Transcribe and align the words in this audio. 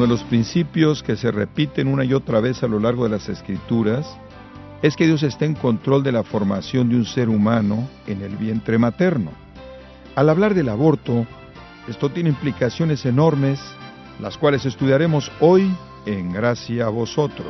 Uno 0.00 0.06
de 0.06 0.14
los 0.14 0.24
principios 0.24 1.02
que 1.02 1.14
se 1.14 1.30
repiten 1.30 1.86
una 1.86 2.06
y 2.06 2.14
otra 2.14 2.40
vez 2.40 2.62
a 2.62 2.66
lo 2.66 2.80
largo 2.80 3.04
de 3.04 3.10
las 3.10 3.28
escrituras 3.28 4.06
es 4.80 4.96
que 4.96 5.04
Dios 5.04 5.22
está 5.22 5.44
en 5.44 5.52
control 5.52 6.02
de 6.02 6.10
la 6.10 6.22
formación 6.22 6.88
de 6.88 6.96
un 6.96 7.04
ser 7.04 7.28
humano 7.28 7.86
en 8.06 8.22
el 8.22 8.34
vientre 8.36 8.78
materno. 8.78 9.30
Al 10.16 10.30
hablar 10.30 10.54
del 10.54 10.70
aborto, 10.70 11.26
esto 11.86 12.08
tiene 12.08 12.30
implicaciones 12.30 13.04
enormes, 13.04 13.60
las 14.20 14.38
cuales 14.38 14.64
estudiaremos 14.64 15.30
hoy 15.38 15.70
en 16.06 16.32
Gracia 16.32 16.86
a 16.86 16.88
vosotros. 16.88 17.48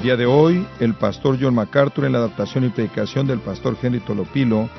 El 0.00 0.04
día 0.04 0.16
de 0.16 0.24
hoy, 0.24 0.66
el 0.80 0.94
pastor 0.94 1.36
John 1.38 1.54
MacArthur 1.54 2.06
en 2.06 2.12
la 2.12 2.20
adaptación 2.20 2.64
y 2.64 2.70
predicación 2.70 3.26
del 3.26 3.38
pastor 3.40 3.76
Henry 3.82 4.00
Tolopilo 4.00 4.70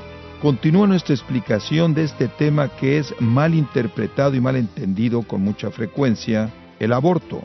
continúa 0.41 0.87
nuestra 0.87 1.13
explicación 1.13 1.93
de 1.93 2.05
este 2.05 2.27
tema 2.27 2.69
que 2.69 2.97
es 2.97 3.13
mal 3.19 3.53
interpretado 3.53 4.33
y 4.33 4.41
mal 4.41 4.55
entendido 4.55 5.21
con 5.21 5.41
mucha 5.41 5.69
frecuencia, 5.69 6.51
el 6.79 6.91
aborto. 6.91 7.43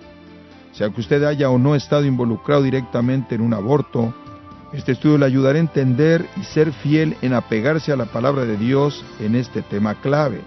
Sea 0.72 0.88
que 0.88 1.02
usted 1.02 1.22
haya 1.24 1.50
o 1.50 1.58
no 1.58 1.74
estado 1.74 2.06
involucrado 2.06 2.62
directamente 2.62 3.34
en 3.34 3.42
un 3.42 3.52
aborto, 3.52 4.14
este 4.72 4.92
estudio 4.92 5.18
le 5.18 5.26
ayudará 5.26 5.58
a 5.58 5.60
entender 5.60 6.24
y 6.40 6.44
ser 6.44 6.72
fiel 6.72 7.14
en 7.20 7.34
apegarse 7.34 7.92
a 7.92 7.96
la 7.96 8.06
palabra 8.06 8.46
de 8.46 8.56
Dios 8.56 9.04
en 9.20 9.34
este 9.34 9.60
tema 9.60 10.00
clave. 10.00 10.40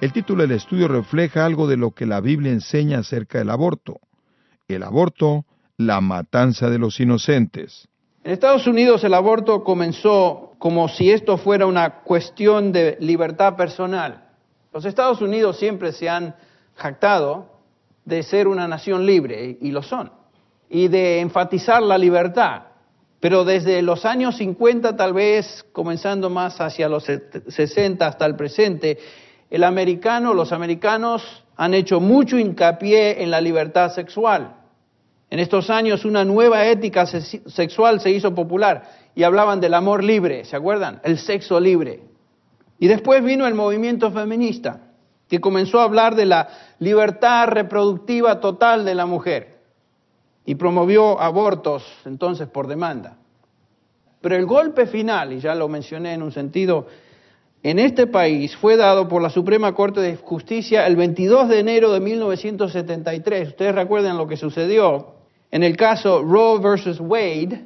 El 0.00 0.12
título 0.12 0.42
del 0.42 0.52
estudio 0.52 0.86
refleja 0.86 1.44
algo 1.44 1.66
de 1.66 1.76
lo 1.76 1.90
que 1.90 2.06
la 2.06 2.20
Biblia 2.20 2.52
enseña 2.52 3.00
acerca 3.00 3.38
del 3.38 3.50
aborto. 3.50 3.98
El 4.68 4.84
aborto 4.84 5.44
la 5.78 6.00
matanza 6.00 6.68
de 6.68 6.78
los 6.78 7.00
inocentes. 7.00 7.88
En 8.24 8.32
Estados 8.32 8.66
Unidos 8.66 9.04
el 9.04 9.14
aborto 9.14 9.62
comenzó 9.64 10.54
como 10.58 10.88
si 10.88 11.10
esto 11.10 11.38
fuera 11.38 11.66
una 11.66 12.00
cuestión 12.00 12.72
de 12.72 12.98
libertad 13.00 13.56
personal. 13.56 14.24
Los 14.72 14.84
Estados 14.84 15.22
Unidos 15.22 15.56
siempre 15.58 15.92
se 15.92 16.08
han 16.08 16.34
jactado 16.74 17.58
de 18.04 18.22
ser 18.22 18.48
una 18.48 18.66
nación 18.66 19.06
libre, 19.06 19.56
y 19.60 19.70
lo 19.70 19.82
son, 19.82 20.10
y 20.68 20.88
de 20.88 21.20
enfatizar 21.20 21.82
la 21.82 21.96
libertad. 21.96 22.62
Pero 23.20 23.44
desde 23.44 23.80
los 23.82 24.04
años 24.04 24.36
50, 24.36 24.96
tal 24.96 25.12
vez 25.12 25.64
comenzando 25.72 26.28
más 26.28 26.60
hacia 26.60 26.88
los 26.88 27.04
60 27.04 28.06
hasta 28.06 28.26
el 28.26 28.34
presente, 28.36 28.98
el 29.50 29.64
americano, 29.64 30.34
los 30.34 30.52
americanos 30.52 31.44
han 31.56 31.74
hecho 31.74 32.00
mucho 32.00 32.38
hincapié 32.38 33.22
en 33.22 33.30
la 33.30 33.40
libertad 33.40 33.92
sexual. 33.92 34.54
En 35.30 35.40
estos 35.40 35.68
años 35.68 36.04
una 36.04 36.24
nueva 36.24 36.66
ética 36.66 37.04
sexual 37.06 38.00
se 38.00 38.10
hizo 38.10 38.34
popular 38.34 38.90
y 39.14 39.24
hablaban 39.24 39.60
del 39.60 39.74
amor 39.74 40.02
libre, 40.02 40.44
¿se 40.44 40.56
acuerdan? 40.56 41.00
El 41.04 41.18
sexo 41.18 41.60
libre. 41.60 42.00
Y 42.78 42.88
después 42.88 43.22
vino 43.22 43.46
el 43.46 43.54
movimiento 43.54 44.10
feminista, 44.10 44.80
que 45.28 45.40
comenzó 45.40 45.80
a 45.80 45.84
hablar 45.84 46.14
de 46.14 46.24
la 46.24 46.48
libertad 46.78 47.48
reproductiva 47.48 48.40
total 48.40 48.84
de 48.84 48.94
la 48.94 49.04
mujer 49.04 49.58
y 50.46 50.54
promovió 50.54 51.20
abortos 51.20 51.84
entonces 52.06 52.48
por 52.48 52.66
demanda. 52.66 53.18
Pero 54.22 54.36
el 54.36 54.46
golpe 54.46 54.86
final, 54.86 55.34
y 55.34 55.40
ya 55.40 55.54
lo 55.54 55.68
mencioné 55.68 56.14
en 56.14 56.22
un 56.22 56.32
sentido, 56.32 56.86
en 57.62 57.78
este 57.78 58.06
país 58.06 58.56
fue 58.56 58.76
dado 58.76 59.08
por 59.08 59.20
la 59.20 59.28
Suprema 59.28 59.74
Corte 59.74 60.00
de 60.00 60.16
Justicia 60.16 60.86
el 60.86 60.96
22 60.96 61.48
de 61.48 61.58
enero 61.58 61.92
de 61.92 62.00
1973. 62.00 63.48
Ustedes 63.48 63.74
recuerdan 63.74 64.16
lo 64.16 64.26
que 64.26 64.36
sucedió 64.36 65.17
en 65.50 65.62
el 65.62 65.76
caso 65.76 66.22
Roe 66.22 66.60
versus 66.60 67.00
Wade, 67.00 67.64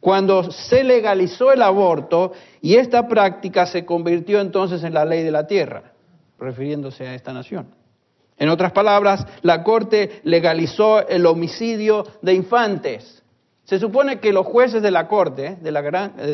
cuando 0.00 0.50
se 0.50 0.84
legalizó 0.84 1.52
el 1.52 1.62
aborto 1.62 2.32
y 2.60 2.76
esta 2.76 3.08
práctica 3.08 3.66
se 3.66 3.84
convirtió 3.84 4.40
entonces 4.40 4.84
en 4.84 4.94
la 4.94 5.04
ley 5.04 5.22
de 5.22 5.30
la 5.30 5.46
tierra, 5.46 5.92
refiriéndose 6.38 7.06
a 7.06 7.14
esta 7.14 7.32
nación. 7.32 7.74
En 8.36 8.48
otras 8.48 8.70
palabras, 8.70 9.26
la 9.42 9.64
Corte 9.64 10.20
legalizó 10.22 11.06
el 11.08 11.26
homicidio 11.26 12.06
de 12.22 12.34
infantes. 12.34 13.22
Se 13.64 13.78
supone 13.78 14.20
que 14.20 14.32
los 14.32 14.46
jueces 14.46 14.80
de 14.80 14.92
la 14.92 15.08
Corte, 15.08 15.58
de 15.60 15.72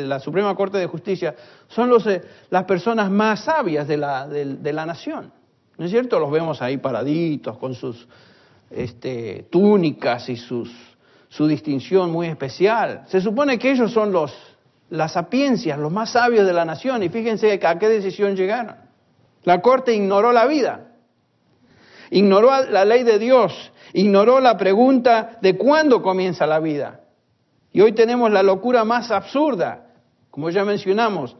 la, 0.06 0.21
Suprema 0.21 0.55
Corte 0.55 0.78
de 0.78 0.87
Justicia, 0.87 1.34
son 1.69 1.91
eh, 2.06 2.22
las 2.50 2.65
personas 2.65 3.10
más 3.10 3.44
sabias 3.44 3.89
de 3.89 3.97
la, 3.97 4.28
de 4.28 4.72
la 4.72 4.87
nación. 4.87 5.33
¿No 5.77 5.87
es 5.87 5.91
cierto? 5.91 6.21
Los 6.21 6.31
vemos 6.31 6.62
ahí 6.62 6.77
paraditos 6.77 7.59
con 7.59 7.75
sus 7.75 8.06
este, 8.71 9.47
túnicas 9.51 10.29
y 10.29 10.37
sus, 10.37 10.71
su 11.29 11.47
distinción 11.47 12.11
muy 12.11 12.29
especial. 12.29 13.05
Se 13.09 13.21
supone 13.21 13.59
que 13.59 13.71
ellos 13.71 13.93
son 13.93 14.13
los, 14.13 14.33
las 14.91 15.13
sapiencias, 15.13 15.79
los 15.79 15.93
más 15.93 16.11
sabios 16.11 16.47
de 16.47 16.53
la 16.53 16.65
nación, 16.65 17.03
y 17.03 17.09
fíjense 17.09 17.61
a 17.65 17.79
qué 17.79 17.89
decisión 17.89 18.37
llegaron. 18.37 18.77
La 19.45 19.61
corte 19.61 19.95
ignoró 19.95 20.33
la 20.33 20.47
vida, 20.47 20.93
ignoró 22.11 22.51
la 22.71 22.85
ley 22.85 23.03
de 23.03 23.19
Dios, 23.19 23.73
ignoró 23.93 24.41
la 24.41 24.57
pregunta 24.57 25.39
de 25.41 25.57
cuándo 25.57 26.03
comienza 26.03 26.47
la 26.47 26.61
vida. 26.61 27.01
Y 27.73 27.81
hoy 27.81 27.93
tenemos 27.93 28.31
la 28.31 28.43
locura 28.43 28.85
más 28.85 29.11
absurda, 29.11 29.87
como 30.31 30.51
ya 30.51 30.65
mencionamos, 30.65 31.37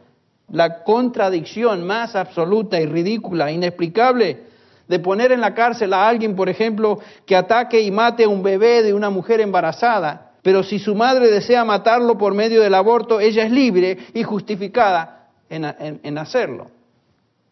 la 0.49 0.83
contradicción 0.83 1.85
más 1.87 2.15
absoluta 2.15 2.79
y 2.79 2.85
ridícula, 2.85 3.51
inexplicable 3.51 4.43
de 4.87 4.99
poner 4.99 5.31
en 5.31 5.41
la 5.41 5.53
cárcel 5.53 5.93
a 5.93 6.07
alguien, 6.07 6.35
por 6.35 6.49
ejemplo, 6.49 6.99
que 7.25 7.35
ataque 7.35 7.81
y 7.81 7.91
mate 7.91 8.25
a 8.25 8.29
un 8.29 8.43
bebé 8.43 8.83
de 8.83 8.93
una 8.93 9.09
mujer 9.09 9.41
embarazada, 9.41 10.33
pero 10.41 10.61
si 10.61 10.77
su 10.77 10.93
madre 10.93 11.31
desea 11.31 11.65
matarlo 11.65 12.17
por 12.17 12.35
medio 12.35 12.61
del 12.61 12.75
aborto, 12.75 13.19
ella 13.19 13.43
es 13.45 13.51
libre 13.51 13.97
y 14.13 14.21
justificada 14.21 15.29
en, 15.49 16.17
hacerlo. 16.19 16.67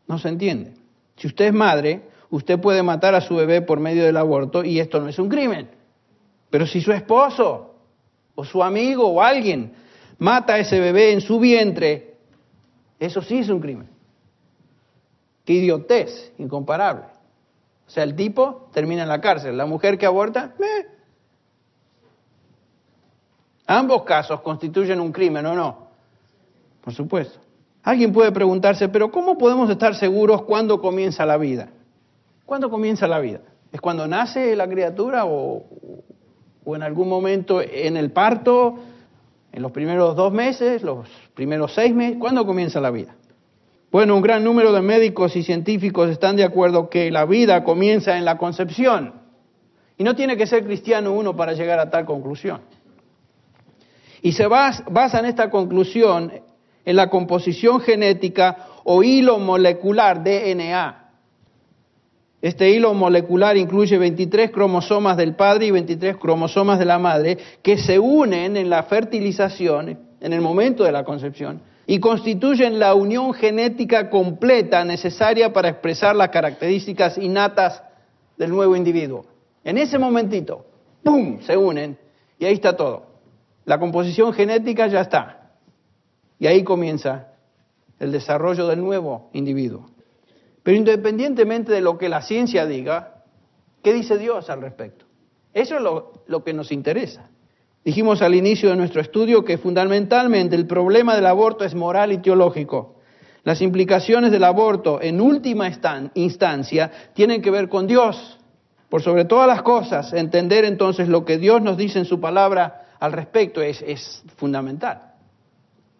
No 0.08 0.20
se 0.20 0.30
entiende. 0.30 0.74
Si 1.18 1.26
usted 1.26 1.46
es 1.46 1.54
madre, 1.54 2.02
usted 2.30 2.60
puede 2.60 2.84
matar 2.84 3.16
a 3.16 3.22
su 3.22 3.36
bebé 3.36 3.62
por 3.62 3.80
medio 3.80 4.06
del 4.06 4.18
aborto 4.18 4.64
y 4.64 4.80
esto 4.80 5.00
no 5.00 5.08
es 5.08 5.18
un 5.18 5.28
crimen. 5.28 5.70
Pero 6.52 6.68
si 6.68 6.82
su 6.82 6.92
esposo 6.92 7.74
o 8.36 8.46
su 8.46 8.62
amigo 8.62 9.08
o 9.08 9.22
alguien 9.24 9.74
mata 10.20 10.54
a 10.54 10.60
ese 10.60 10.80
bebé 10.80 11.14
en 11.14 11.22
su 11.22 11.40
vientre, 11.40 12.14
eso 13.00 13.24
sí 13.24 13.40
es 13.40 13.50
un 13.50 13.60
crimen. 13.60 13.88
Qué 15.46 15.54
idiotez, 15.54 16.32
incomparable. 16.38 17.06
O 17.88 17.90
sea, 17.90 18.04
el 18.04 18.16
tipo 18.16 18.70
termina 18.74 19.04
en 19.04 19.10
la 19.10 19.22
cárcel. 19.22 19.58
La 19.58 19.66
mujer 19.66 19.98
que 19.98 20.06
aborta, 20.06 20.56
eh. 20.60 20.88
Ambos 23.68 24.04
casos 24.04 24.42
constituyen 24.42 25.00
un 25.00 25.12
crimen, 25.12 25.46
¿o 25.46 25.56
no? 25.56 25.88
Por 26.82 26.94
supuesto. 26.94 27.40
Alguien 27.84 28.14
puede 28.14 28.32
preguntarse, 28.32 28.90
pero 28.90 29.12
¿cómo 29.12 29.38
podemos 29.38 29.70
estar 29.70 29.96
seguros 29.96 30.44
cuándo 30.44 30.80
comienza 30.82 31.26
la 31.26 31.38
vida? 31.38 31.70
¿Cuándo 32.46 32.70
comienza 32.70 33.08
la 33.08 33.20
vida? 33.20 33.42
¿Es 33.72 33.82
cuando 33.82 34.08
nace 34.08 34.56
la 34.56 34.68
criatura 34.68 35.26
o, 35.26 35.64
o 36.64 36.76
en 36.76 36.84
algún 36.84 37.10
momento 37.10 37.62
en 37.62 37.98
el 37.98 38.12
parto, 38.12 38.76
en 39.52 39.62
los 39.62 39.72
primeros 39.72 40.16
dos 40.16 40.32
meses, 40.32 40.84
los 40.84 41.08
primeros 41.34 41.74
seis 41.74 41.94
meses? 41.94 42.18
¿Cuándo 42.20 42.46
comienza 42.46 42.80
la 42.80 42.92
vida? 42.92 43.16
Bueno, 43.94 44.16
un 44.16 44.24
gran 44.24 44.44
número 44.44 44.74
de 44.74 44.81
médicos 44.81 45.36
y 45.36 45.44
científicos 45.44 46.09
están 46.09 46.36
de 46.36 46.44
acuerdo 46.44 46.90
que 46.90 47.12
la 47.12 47.26
vida 47.26 47.64
comienza 47.64 48.18
en 48.18 48.26
la 48.26 48.40
concepción. 48.40 49.14
Y 50.00 50.04
no 50.04 50.16
tiene 50.16 50.36
que 50.36 50.48
ser 50.48 50.66
cristiano 50.66 51.14
uno 51.14 51.36
para 51.36 51.54
llegar 51.54 51.78
a 51.78 51.92
tal 51.92 52.04
conclusión. 52.04 52.62
Y 54.24 54.31
se 54.31 54.48
basa 54.48 55.20
en 55.20 55.26
esta 55.26 55.52
conclusión 55.52 56.34
en 56.84 56.96
la 56.96 57.12
composición 57.12 57.81
genética 57.81 58.66
o 58.84 59.04
hilo 59.04 59.38
molecular 59.38 60.24
DNA. 60.24 61.12
Este 62.42 62.72
hilo 62.72 62.95
molecular 62.95 63.57
incluye 63.57 64.00
23 64.00 64.50
cromosomas 64.50 65.18
del 65.18 65.36
padre 65.36 65.68
y 65.68 65.72
23 65.72 66.18
cromosomas 66.18 66.80
de 66.80 66.86
la 66.86 66.98
madre 66.98 67.38
que 67.62 67.78
se 67.78 68.00
unen 68.00 68.57
en 68.57 68.72
la 68.72 68.81
fertilización, 68.81 70.00
en 70.19 70.34
el 70.34 70.42
momento 70.42 70.84
de 70.84 70.92
la 70.92 71.04
concepción, 71.04 71.62
y 71.85 72.00
constituyen 72.00 72.80
la 72.80 72.94
unión 72.94 73.33
genética 73.33 74.09
completa 74.09 74.83
necesaria 74.85 75.51
para 75.51 75.69
expresar 75.69 76.15
las 76.15 76.30
características 76.30 77.18
innatas 77.18 77.83
del 78.38 78.51
nuevo 78.51 78.75
individuo. 78.75 79.25
En 79.63 79.77
ese 79.77 79.97
momentito, 79.97 80.65
¡pum!, 81.03 81.41
se 81.41 81.57
unen 81.57 81.97
y 82.39 82.45
ahí 82.45 82.53
está 82.53 82.75
todo. 82.75 83.07
La 83.65 83.80
composición 83.80 84.33
genética 84.33 84.88
ya 84.88 85.01
está. 85.01 85.51
Y 86.39 86.47
ahí 86.47 86.63
comienza 86.63 87.27
el 88.00 88.12
desarrollo 88.12 88.68
del 88.68 88.81
nuevo 88.81 89.30
individuo. 89.33 89.85
Pero 90.63 90.77
independientemente 90.77 91.71
de 91.71 91.81
lo 91.81 91.97
que 91.97 92.09
la 92.09 92.21
ciencia 92.21 92.65
diga, 92.65 93.24
¿qué 93.81 93.94
dice 93.94 94.18
Dios 94.18 94.50
al 94.50 94.62
respecto? 94.62 95.06
Eso 95.53 95.75
es 95.75 95.81
lo, 95.81 96.24
lo 96.27 96.44
que 96.44 96.53
nos 96.53 96.71
interesa. 96.71 97.30
Dijimos 97.83 98.21
al 98.21 98.33
inicio 98.33 98.69
de 98.69 98.77
nuestro 98.77 99.01
estudio 99.01 99.44
que 99.44 99.57
fundamentalmente 99.57 100.56
el 100.56 100.68
problema 100.68 101.15
del 101.15 101.25
aborto 101.25 101.65
es 101.65 101.75
moral 101.75 102.13
y 102.13 102.19
teológico. 102.19 102.95
Las 103.44 103.62
implicaciones 103.62 104.31
del 104.31 104.45
aborto 104.45 105.01
en 105.01 105.19
última 105.19 105.69
instancia 106.13 106.91
tienen 107.13 107.41
que 107.41 107.51
ver 107.51 107.68
con 107.68 107.88
Dios, 107.88 108.39
Por 108.88 109.01
sobre 109.01 109.25
todas 109.25 109.47
las 109.47 109.63
cosas, 109.63 110.13
entender 110.13 110.65
entonces 110.65 111.07
lo 111.07 111.25
que 111.25 111.39
Dios 111.39 111.62
nos 111.63 111.77
dice 111.77 111.97
en 111.97 112.06
su 112.06 112.19
palabra 112.21 112.83
al 113.00 113.12
respecto 113.12 113.59
es, 113.59 114.24
fundamental. 114.38 115.13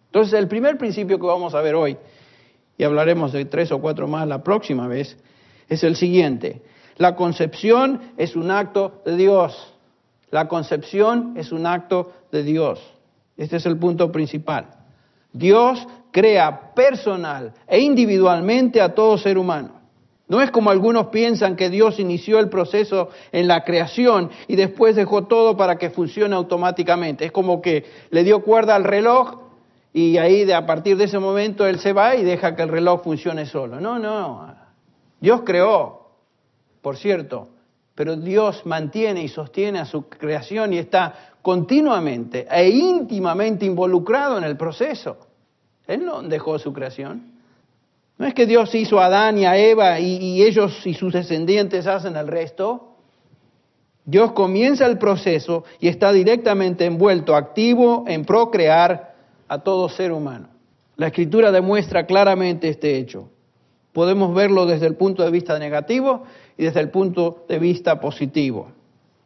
Entonces, 0.06 0.32
el 0.38 0.46
primer 0.46 0.78
principio 0.78 1.18
que 1.18 1.26
vamos 1.26 1.54
a 1.54 1.60
ver 1.60 1.74
hoy, 1.74 1.98
y 2.78 2.84
hablaremos 2.84 3.32
de 3.32 3.46
tres 3.46 3.72
o 3.72 3.80
cuatro 3.80 4.06
más 4.06 4.28
la 4.28 4.44
próxima 4.44 4.86
vez, 4.86 5.18
es 5.68 5.82
el 5.82 5.96
siguiente. 5.96 6.62
La 6.96 7.16
concepción 7.16 8.12
es 8.16 8.36
un 8.36 8.50
acto 8.52 9.02
de 9.04 9.16
Dios. 9.16 9.73
La 10.34 10.48
concepción 10.48 11.34
es 11.36 11.52
un 11.52 11.64
acto 11.64 12.10
de 12.32 12.42
Dios. 12.42 12.82
Este 13.36 13.58
es 13.58 13.66
el 13.66 13.78
punto 13.78 14.10
principal. 14.10 14.66
Dios 15.32 15.86
crea 16.10 16.74
personal 16.74 17.52
e 17.68 17.78
individualmente 17.78 18.80
a 18.80 18.96
todo 18.96 19.16
ser 19.16 19.38
humano. 19.38 19.80
No 20.26 20.42
es 20.42 20.50
como 20.50 20.70
algunos 20.70 21.06
piensan 21.06 21.54
que 21.54 21.70
Dios 21.70 22.00
inició 22.00 22.40
el 22.40 22.48
proceso 22.48 23.10
en 23.30 23.46
la 23.46 23.62
creación 23.62 24.28
y 24.48 24.56
después 24.56 24.96
dejó 24.96 25.22
todo 25.26 25.56
para 25.56 25.76
que 25.76 25.90
funcione 25.90 26.34
automáticamente. 26.34 27.26
Es 27.26 27.30
como 27.30 27.62
que 27.62 27.84
le 28.10 28.24
dio 28.24 28.42
cuerda 28.42 28.74
al 28.74 28.82
reloj 28.82 29.38
y 29.92 30.16
ahí 30.16 30.50
a 30.50 30.66
partir 30.66 30.96
de 30.96 31.04
ese 31.04 31.20
momento 31.20 31.64
él 31.64 31.78
se 31.78 31.92
va 31.92 32.16
y 32.16 32.24
deja 32.24 32.56
que 32.56 32.62
el 32.62 32.70
reloj 32.70 33.04
funcione 33.04 33.46
solo. 33.46 33.80
No, 33.80 34.00
no. 34.00 34.52
Dios 35.20 35.42
creó, 35.44 36.08
por 36.82 36.96
cierto, 36.96 37.53
pero 37.94 38.16
Dios 38.16 38.66
mantiene 38.66 39.22
y 39.22 39.28
sostiene 39.28 39.78
a 39.78 39.84
su 39.84 40.08
creación 40.08 40.72
y 40.72 40.78
está 40.78 41.32
continuamente 41.42 42.46
e 42.50 42.68
íntimamente 42.68 43.64
involucrado 43.64 44.38
en 44.38 44.44
el 44.44 44.56
proceso. 44.56 45.18
Él 45.86 46.04
no 46.04 46.22
dejó 46.22 46.58
su 46.58 46.72
creación. 46.72 47.34
No 48.16 48.26
es 48.26 48.34
que 48.34 48.46
Dios 48.46 48.74
hizo 48.74 49.00
a 49.00 49.06
Adán 49.06 49.38
y 49.38 49.44
a 49.44 49.56
Eva 49.56 50.00
y, 50.00 50.42
ellos 50.42 50.86
y 50.86 50.94
sus 50.94 51.12
descendientes 51.12 51.86
hacen 51.86 52.16
el 52.16 52.28
resto. 52.28 52.96
Dios 54.04 54.32
comienza 54.32 54.86
el 54.86 54.98
proceso 54.98 55.64
y 55.80 55.88
está 55.88 56.12
directamente 56.12 56.84
envuelto, 56.84 57.34
activo 57.34 58.04
en 58.06 58.24
procrear 58.24 59.14
a 59.48 59.58
todo 59.58 59.88
ser 59.88 60.12
humano. 60.12 60.48
La 60.96 61.08
escritura 61.08 61.50
demuestra 61.50 62.06
claramente 62.06 62.68
este 62.68 62.96
hecho. 62.96 63.30
Podemos 63.92 64.34
verlo 64.34 64.66
desde 64.66 64.86
el 64.86 64.96
punto 64.96 65.22
de 65.22 65.30
vista 65.30 65.58
negativo 65.58 66.24
y 66.56 66.64
desde 66.64 66.80
el 66.80 66.90
punto 66.90 67.44
de 67.48 67.58
vista 67.58 68.00
positivo. 68.00 68.70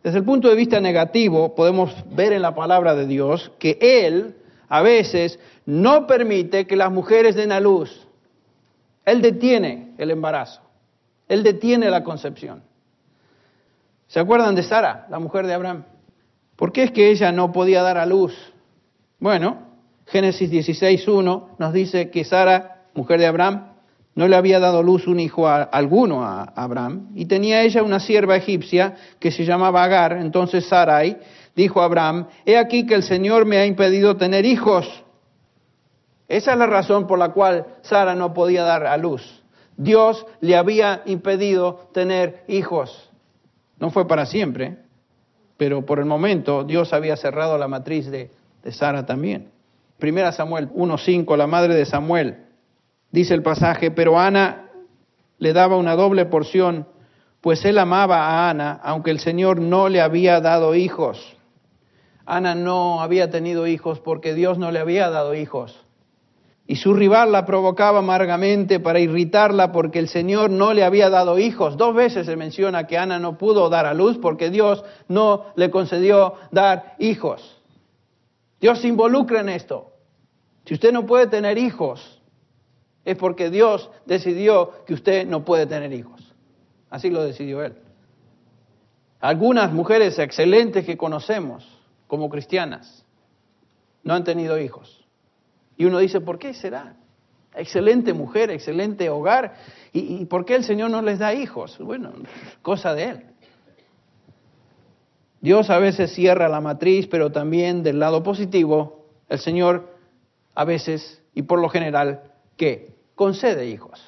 Desde 0.02 0.18
el 0.18 0.24
punto 0.24 0.48
de 0.48 0.54
vista 0.54 0.80
negativo 0.80 1.54
podemos 1.54 1.94
ver 2.14 2.32
en 2.32 2.42
la 2.42 2.54
palabra 2.54 2.94
de 2.94 3.06
Dios 3.06 3.50
que 3.58 3.78
Él 3.80 4.36
a 4.68 4.82
veces 4.82 5.38
no 5.66 6.06
permite 6.06 6.66
que 6.66 6.76
las 6.76 6.92
mujeres 6.92 7.34
den 7.34 7.52
a 7.52 7.60
luz. 7.60 8.06
Él 9.04 9.22
detiene 9.22 9.94
el 9.98 10.10
embarazo. 10.10 10.60
Él 11.28 11.42
detiene 11.42 11.90
la 11.90 12.04
concepción. 12.04 12.62
¿Se 14.06 14.20
acuerdan 14.20 14.54
de 14.54 14.62
Sara, 14.62 15.06
la 15.10 15.18
mujer 15.18 15.46
de 15.46 15.54
Abraham? 15.54 15.84
¿Por 16.56 16.72
qué 16.72 16.84
es 16.84 16.90
que 16.90 17.10
ella 17.10 17.30
no 17.32 17.52
podía 17.52 17.82
dar 17.82 17.98
a 17.98 18.06
luz? 18.06 18.34
Bueno, 19.18 19.68
Génesis 20.06 20.50
16.1 20.50 21.56
nos 21.58 21.72
dice 21.72 22.10
que 22.10 22.24
Sara, 22.24 22.86
mujer 22.94 23.20
de 23.20 23.26
Abraham, 23.26 23.72
no 24.18 24.26
le 24.26 24.34
había 24.34 24.58
dado 24.58 24.82
luz 24.82 25.06
un 25.06 25.20
hijo 25.20 25.46
alguno 25.46 26.24
a 26.24 26.42
Abraham, 26.56 27.10
y 27.14 27.26
tenía 27.26 27.62
ella 27.62 27.84
una 27.84 28.00
sierva 28.00 28.34
egipcia 28.34 28.96
que 29.20 29.30
se 29.30 29.44
llamaba 29.44 29.84
Agar. 29.84 30.14
Entonces 30.14 30.66
Sarai 30.66 31.18
dijo 31.54 31.80
a 31.80 31.84
Abraham, 31.84 32.26
he 32.44 32.58
aquí 32.58 32.84
que 32.84 32.96
el 32.96 33.04
Señor 33.04 33.46
me 33.46 33.58
ha 33.58 33.64
impedido 33.64 34.16
tener 34.16 34.44
hijos. 34.44 35.04
Esa 36.26 36.52
es 36.52 36.58
la 36.58 36.66
razón 36.66 37.06
por 37.06 37.16
la 37.16 37.28
cual 37.28 37.66
Sara 37.82 38.16
no 38.16 38.34
podía 38.34 38.64
dar 38.64 38.88
a 38.88 38.96
luz. 38.96 39.22
Dios 39.76 40.26
le 40.40 40.56
había 40.56 41.02
impedido 41.06 41.88
tener 41.94 42.42
hijos. 42.48 43.12
No 43.78 43.90
fue 43.90 44.08
para 44.08 44.26
siempre, 44.26 44.78
pero 45.56 45.86
por 45.86 46.00
el 46.00 46.06
momento 46.06 46.64
Dios 46.64 46.92
había 46.92 47.16
cerrado 47.16 47.56
la 47.56 47.68
matriz 47.68 48.10
de, 48.10 48.32
Sara 48.72 49.06
también. 49.06 49.52
Primera 49.96 50.32
Samuel 50.32 50.70
1.5, 50.70 51.36
la 51.36 51.46
madre 51.46 51.76
de 51.76 51.86
Samuel, 51.86 52.47
dice 53.10 53.34
el 53.34 53.42
pasaje, 53.42 53.90
pero 53.90 54.18
Ana 54.18 54.70
le 55.38 55.52
daba 55.52 55.76
una 55.76 55.96
doble 55.96 56.26
porción, 56.26 56.86
pues 57.40 57.64
él 57.64 57.78
amaba 57.78 58.26
a 58.26 58.50
Ana, 58.50 58.80
aunque 58.82 59.10
el 59.10 59.20
Señor 59.20 59.60
no 59.60 59.88
le 59.88 60.00
había 60.00 60.40
dado 60.40 60.74
hijos. 60.74 61.36
Ana 62.26 62.54
no 62.54 63.00
había 63.00 63.30
tenido 63.30 63.66
hijos 63.66 64.00
porque 64.00 64.34
Dios 64.34 64.58
no 64.58 64.70
le 64.70 64.80
había 64.80 65.08
dado 65.10 65.34
hijos 65.34 65.84
y 66.70 66.76
su 66.76 66.92
rival 66.92 67.32
la 67.32 67.46
provocaba 67.46 68.00
amargamente 68.00 68.78
para 68.78 69.00
irritarla 69.00 69.72
porque 69.72 69.98
el 69.98 70.06
Señor 70.06 70.50
no 70.50 70.74
le 70.74 70.84
había 70.84 71.08
dado 71.08 71.38
hijos. 71.38 71.78
Dos 71.78 71.94
veces 71.94 72.26
se 72.26 72.36
menciona 72.36 72.86
que 72.86 72.98
Ana 72.98 73.18
no 73.18 73.38
pudo 73.38 73.70
dar 73.70 73.86
a 73.86 73.94
luz 73.94 74.18
porque 74.18 74.50
Dios 74.50 74.84
no 75.08 75.46
le 75.56 75.70
concedió 75.70 76.34
dar 76.52 76.94
hijos. 76.98 77.58
Dios 78.60 78.82
se 78.82 78.88
involucra 78.88 79.40
en 79.40 79.48
esto. 79.48 79.92
Si 80.66 80.74
usted 80.74 80.92
no 80.92 81.06
puede 81.06 81.28
tener 81.28 81.56
hijos, 81.56 82.17
es 83.08 83.16
porque 83.16 83.48
Dios 83.48 83.90
decidió 84.04 84.84
que 84.84 84.92
usted 84.92 85.26
no 85.26 85.42
puede 85.42 85.66
tener 85.66 85.90
hijos. 85.94 86.34
Así 86.90 87.08
lo 87.08 87.24
decidió 87.24 87.62
Él. 87.64 87.74
Algunas 89.18 89.72
mujeres 89.72 90.18
excelentes 90.18 90.84
que 90.84 90.98
conocemos 90.98 91.66
como 92.06 92.28
cristianas 92.28 93.06
no 94.02 94.12
han 94.12 94.24
tenido 94.24 94.58
hijos. 94.58 95.06
Y 95.78 95.86
uno 95.86 95.98
dice, 96.00 96.20
¿por 96.20 96.38
qué 96.38 96.52
será? 96.52 96.96
Excelente 97.54 98.12
mujer, 98.12 98.50
excelente 98.50 99.08
hogar. 99.08 99.54
¿Y, 99.94 100.26
por 100.26 100.44
qué 100.44 100.56
el 100.56 100.64
Señor 100.64 100.90
no 100.90 101.00
les 101.00 101.18
da 101.18 101.32
hijos? 101.32 101.78
Bueno, 101.78 102.12
cosa 102.60 102.94
de 102.94 103.04
Él. 103.04 103.24
Dios 105.40 105.70
a 105.70 105.78
veces 105.78 106.12
cierra 106.12 106.46
la 106.50 106.60
matriz, 106.60 107.06
pero 107.06 107.32
también 107.32 107.82
del 107.82 108.00
lado 108.00 108.22
positivo, 108.22 109.06
el 109.30 109.38
Señor 109.38 109.96
a 110.54 110.64
veces 110.66 111.22
y 111.32 111.42
por 111.42 111.58
lo 111.58 111.70
general, 111.70 112.32
¿qué? 112.58 112.97
Concede 113.18 113.66
hijos. 113.66 114.00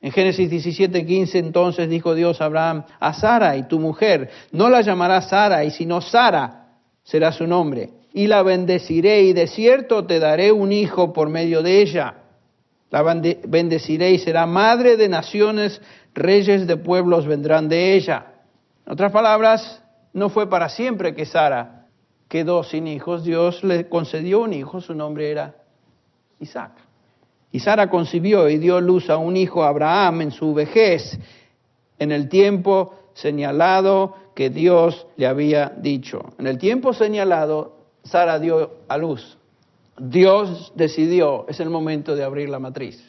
En 0.00 0.12
Génesis 0.12 0.48
17, 0.48 1.04
15 1.04 1.38
entonces 1.38 1.90
dijo 1.90 2.14
Dios 2.14 2.40
a 2.40 2.44
Abraham, 2.44 2.84
a 3.00 3.12
Sara 3.12 3.56
y 3.56 3.66
tu 3.66 3.80
mujer, 3.80 4.30
no 4.52 4.68
la 4.68 4.82
llamarás 4.82 5.30
Sara, 5.30 5.64
y 5.64 5.72
sino 5.72 6.00
Sara 6.00 6.68
será 7.02 7.32
su 7.32 7.44
nombre 7.48 7.90
y 8.12 8.28
la 8.28 8.44
bendeciré 8.44 9.22
y 9.22 9.32
de 9.32 9.48
cierto 9.48 10.06
te 10.06 10.20
daré 10.20 10.52
un 10.52 10.70
hijo 10.70 11.12
por 11.12 11.28
medio 11.28 11.60
de 11.60 11.82
ella. 11.82 12.18
La 12.90 13.02
bendeciré 13.02 14.12
y 14.12 14.18
será 14.20 14.46
madre 14.46 14.96
de 14.96 15.08
naciones, 15.08 15.82
reyes 16.14 16.68
de 16.68 16.76
pueblos 16.76 17.26
vendrán 17.26 17.68
de 17.68 17.96
ella. 17.96 18.26
En 18.86 18.92
otras 18.92 19.10
palabras, 19.10 19.82
no 20.12 20.28
fue 20.28 20.48
para 20.48 20.68
siempre 20.68 21.16
que 21.16 21.26
Sara 21.26 21.88
quedó 22.28 22.62
sin 22.62 22.86
hijos. 22.86 23.24
Dios 23.24 23.64
le 23.64 23.88
concedió 23.88 24.42
un 24.42 24.52
hijo, 24.52 24.80
su 24.80 24.94
nombre 24.94 25.32
era 25.32 25.56
Isaac. 26.38 26.89
Y 27.52 27.60
Sara 27.60 27.90
concibió 27.90 28.48
y 28.48 28.58
dio 28.58 28.80
luz 28.80 29.10
a 29.10 29.16
un 29.16 29.36
hijo 29.36 29.62
a 29.62 29.68
Abraham 29.68 30.22
en 30.22 30.30
su 30.30 30.54
vejez, 30.54 31.18
en 31.98 32.12
el 32.12 32.28
tiempo 32.28 32.94
señalado 33.14 34.14
que 34.34 34.50
Dios 34.50 35.06
le 35.16 35.26
había 35.26 35.72
dicho. 35.76 36.20
En 36.38 36.46
el 36.46 36.58
tiempo 36.58 36.92
señalado, 36.92 37.76
Sara 38.04 38.38
dio 38.38 38.70
a 38.88 38.96
luz. 38.96 39.36
Dios 39.98 40.72
decidió, 40.74 41.46
es 41.48 41.60
el 41.60 41.68
momento 41.68 42.14
de 42.14 42.24
abrir 42.24 42.48
la 42.48 42.58
matriz. 42.58 43.02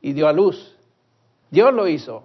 Y 0.00 0.12
dio 0.12 0.28
a 0.28 0.32
luz. 0.32 0.74
Dios 1.50 1.72
lo 1.72 1.86
hizo. 1.86 2.24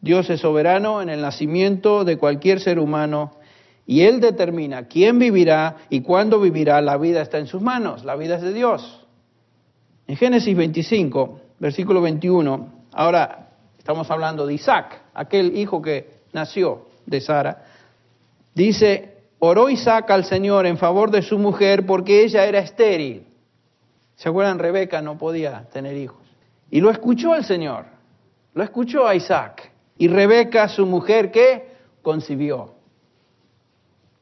Dios 0.00 0.28
es 0.30 0.40
soberano 0.40 1.00
en 1.00 1.08
el 1.08 1.20
nacimiento 1.20 2.04
de 2.04 2.18
cualquier 2.18 2.58
ser 2.58 2.80
humano 2.80 3.34
y 3.86 4.02
Él 4.02 4.20
determina 4.20 4.86
quién 4.88 5.18
vivirá 5.18 5.76
y 5.90 6.00
cuándo 6.00 6.40
vivirá. 6.40 6.80
La 6.80 6.96
vida 6.96 7.22
está 7.22 7.38
en 7.38 7.46
sus 7.46 7.62
manos, 7.62 8.04
la 8.04 8.16
vida 8.16 8.36
es 8.36 8.42
de 8.42 8.52
Dios. 8.52 9.01
En 10.12 10.18
Génesis 10.18 10.54
25, 10.54 11.40
versículo 11.58 12.02
21, 12.02 12.70
ahora 12.92 13.48
estamos 13.78 14.10
hablando 14.10 14.46
de 14.46 14.52
Isaac, 14.52 15.04
aquel 15.14 15.56
hijo 15.56 15.80
que 15.80 16.20
nació 16.34 16.88
de 17.06 17.18
Sara, 17.22 17.64
dice, 18.54 19.22
oró 19.38 19.70
Isaac 19.70 20.10
al 20.10 20.26
Señor 20.26 20.66
en 20.66 20.76
favor 20.76 21.10
de 21.10 21.22
su 21.22 21.38
mujer 21.38 21.86
porque 21.86 22.24
ella 22.24 22.44
era 22.44 22.58
estéril. 22.58 23.26
¿Se 24.16 24.28
acuerdan? 24.28 24.58
Rebeca 24.58 25.00
no 25.00 25.16
podía 25.16 25.66
tener 25.72 25.96
hijos. 25.96 26.20
Y 26.70 26.82
lo 26.82 26.90
escuchó 26.90 27.34
el 27.34 27.44
Señor, 27.44 27.86
lo 28.52 28.62
escuchó 28.62 29.08
a 29.08 29.14
Isaac. 29.14 29.72
Y 29.96 30.08
Rebeca, 30.08 30.68
su 30.68 30.84
mujer, 30.84 31.30
¿qué? 31.30 31.68
Concibió. 32.02 32.74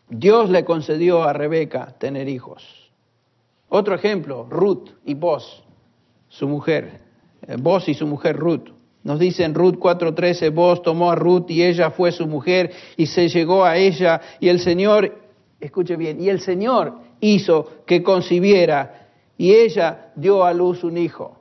Dios 0.09 0.51
le 0.51 0.65
concedió 0.65 1.25
a 1.25 1.33
Rebeca 1.33 1.97
tener 1.99 2.29
hijos. 2.29 2.93
Otro 3.69 3.97
ejemplo, 3.97 4.47
Ruth 4.49 4.91
y 5.05 5.15
Boz, 5.15 5.65
su 6.31 6.49
mujer. 6.49 7.01
Eh, 7.47 7.57
Boz 7.61 7.89
y 7.89 7.95
su 7.95 8.07
mujer 8.07 8.37
Ruth. 8.37 8.71
Nos 9.03 9.19
dice 9.19 9.45
en 9.45 9.55
Ruth 9.55 9.77
4:13, 9.79 10.51
vos 10.51 10.83
tomó 10.83 11.11
a 11.11 11.15
Ruth 11.15 11.51
y 11.51 11.63
ella 11.63 11.91
fue 11.91 12.13
su 12.13 12.27
mujer 12.27 12.71
y 12.97 13.07
se 13.07 13.29
llegó 13.29 13.65
a 13.65 13.77
ella 13.77 14.21
y 14.41 14.49
el 14.49 14.61
Señor, 14.61 15.19
escuche 15.59 15.97
bien, 15.97 16.23
y 16.23 16.29
el 16.29 16.41
Señor 16.41 16.95
hizo 17.21 17.83
que 17.87 18.03
concibiera 18.03 19.09
y 19.37 19.53
ella 19.53 20.13
dio 20.17 20.45
a 20.45 20.53
luz 20.53 20.85
un 20.85 20.99
hijo. 20.99 21.41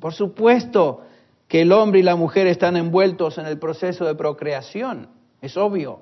Por 0.00 0.14
supuesto 0.14 1.02
que 1.48 1.62
el 1.62 1.72
hombre 1.72 2.00
y 2.00 2.02
la 2.02 2.16
mujer 2.16 2.46
están 2.46 2.76
envueltos 2.76 3.38
en 3.38 3.46
el 3.46 3.58
proceso 3.58 4.04
de 4.04 4.14
procreación. 4.14 5.08
Es 5.40 5.56
obvio. 5.56 6.00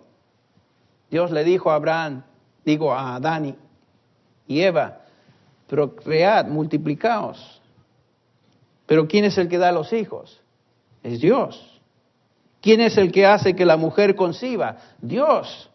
Dios 1.10 1.30
le 1.30 1.44
dijo 1.44 1.70
a 1.70 1.76
Abraham, 1.76 2.24
digo 2.64 2.92
a 2.92 3.16
Adán 3.16 3.56
y 4.46 4.60
Eva, 4.60 5.00
procread, 5.66 6.46
multiplicaos. 6.48 7.62
Pero 8.86 9.08
¿quién 9.08 9.24
es 9.24 9.38
el 9.38 9.48
que 9.48 9.58
da 9.58 9.72
los 9.72 9.92
hijos? 9.92 10.40
Es 11.02 11.20
Dios. 11.20 11.80
¿Quién 12.60 12.80
es 12.80 12.96
el 12.96 13.12
que 13.12 13.26
hace 13.26 13.54
que 13.54 13.66
la 13.66 13.76
mujer 13.76 14.14
conciba? 14.14 14.78
Dios. 15.00 15.70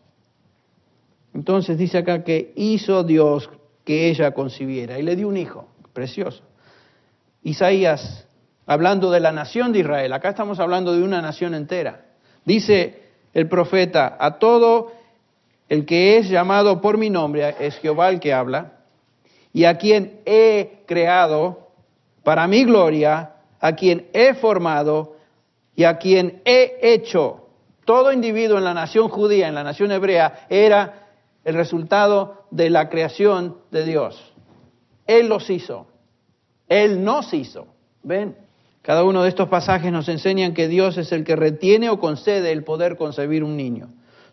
Entonces 1.33 1.77
dice 1.77 1.99
acá 1.99 2.23
que 2.23 2.53
hizo 2.55 3.03
Dios 3.03 3.49
que 3.83 4.09
ella 4.09 4.31
concibiera 4.31 4.97
y 4.99 5.03
le 5.03 5.15
dio 5.15 5.27
un 5.27 5.37
hijo, 5.37 5.67
precioso. 5.93 6.43
Isaías, 7.43 8.27
hablando 8.65 9.11
de 9.11 9.19
la 9.19 9.31
nación 9.31 9.71
de 9.71 9.79
Israel, 9.79 10.13
acá 10.13 10.29
estamos 10.29 10.59
hablando 10.59 10.93
de 10.93 11.03
una 11.03 11.21
nación 11.21 11.53
entera. 11.53 12.05
Dice 12.45 13.03
el 13.33 13.47
profeta, 13.47 14.17
a 14.19 14.39
todo 14.39 14.91
el 15.69 15.85
que 15.85 16.17
es 16.17 16.29
llamado 16.29 16.81
por 16.81 16.97
mi 16.97 17.09
nombre, 17.09 17.55
es 17.59 17.77
Jehová 17.77 18.09
el 18.09 18.19
que 18.19 18.33
habla, 18.33 18.79
y 19.53 19.65
a 19.65 19.77
quien 19.77 20.21
he 20.25 20.83
creado 20.85 21.68
para 22.29 22.47
mi 22.47 22.63
gloria, 22.63 23.37
a 23.59 23.71
quien 23.73 24.07
he 24.13 24.35
formado 24.35 25.15
y 25.75 25.83
a 25.83 25.97
quien 25.97 26.43
he 26.45 26.77
hecho. 26.79 27.47
Todo 27.85 28.13
individuo 28.13 28.59
en 28.59 28.65
la 28.65 28.75
nación 28.75 29.09
judía, 29.09 29.47
en 29.47 29.55
la 29.55 29.63
nación 29.63 29.91
hebrea, 29.91 30.45
era 30.47 31.07
el 31.43 31.55
resultado 31.55 32.45
de 32.51 32.69
la 32.69 32.87
creación 32.87 33.57
de 33.71 33.83
Dios. 33.83 34.31
Él 35.07 35.27
los 35.27 35.49
hizo. 35.49 35.87
Él 36.67 37.03
nos 37.03 37.33
hizo. 37.33 37.65
¿Ven? 38.03 38.37
Cada 38.83 39.03
uno 39.03 39.23
de 39.23 39.29
estos 39.29 39.49
pasajes 39.49 39.91
nos 39.91 40.07
enseñan 40.07 40.53
que 40.53 40.67
Dios 40.67 40.99
es 40.99 41.11
el 41.11 41.23
que 41.23 41.35
retiene 41.35 41.89
o 41.89 41.99
concede 41.99 42.51
el 42.51 42.63
poder 42.63 42.95
concebir 42.95 43.43
un 43.43 43.57
niño. 43.57 43.89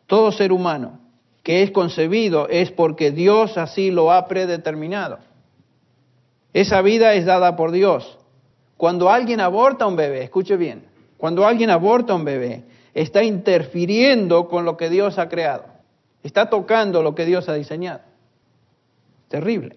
Todo 0.07 0.33
ser 0.33 0.53
humano 0.53 1.01
que 1.43 1.63
es 1.63 1.71
concebido 1.71 2.47
es 2.51 2.73
porque 2.73 3.11
Dios 3.11 3.57
así 3.57 3.91
lo 3.91 4.13
ha 4.13 4.29
predeterminado. 4.29 5.17
Esa 6.57 6.81
vida 6.81 7.13
es 7.13 7.27
dada 7.27 7.55
por 7.55 7.71
Dios. 7.71 8.17
Cuando 8.79 9.11
alguien 9.11 9.41
aborta 9.41 9.87
un 9.87 9.95
bebé, 9.95 10.23
escuche 10.23 10.57
bien, 10.57 10.85
cuando 11.19 11.47
alguien 11.47 11.69
aborta 11.69 12.15
un 12.15 12.25
bebé, 12.25 12.65
está 12.95 13.23
interfiriendo 13.23 14.49
con 14.49 14.65
lo 14.65 14.75
que 14.75 14.89
Dios 14.89 15.19
ha 15.19 15.29
creado. 15.29 15.65
Está 16.23 16.49
tocando 16.49 17.03
lo 17.03 17.15
que 17.15 17.27
Dios 17.27 17.47
ha 17.51 17.53
diseñado. 17.53 18.01
Terrible. 19.29 19.77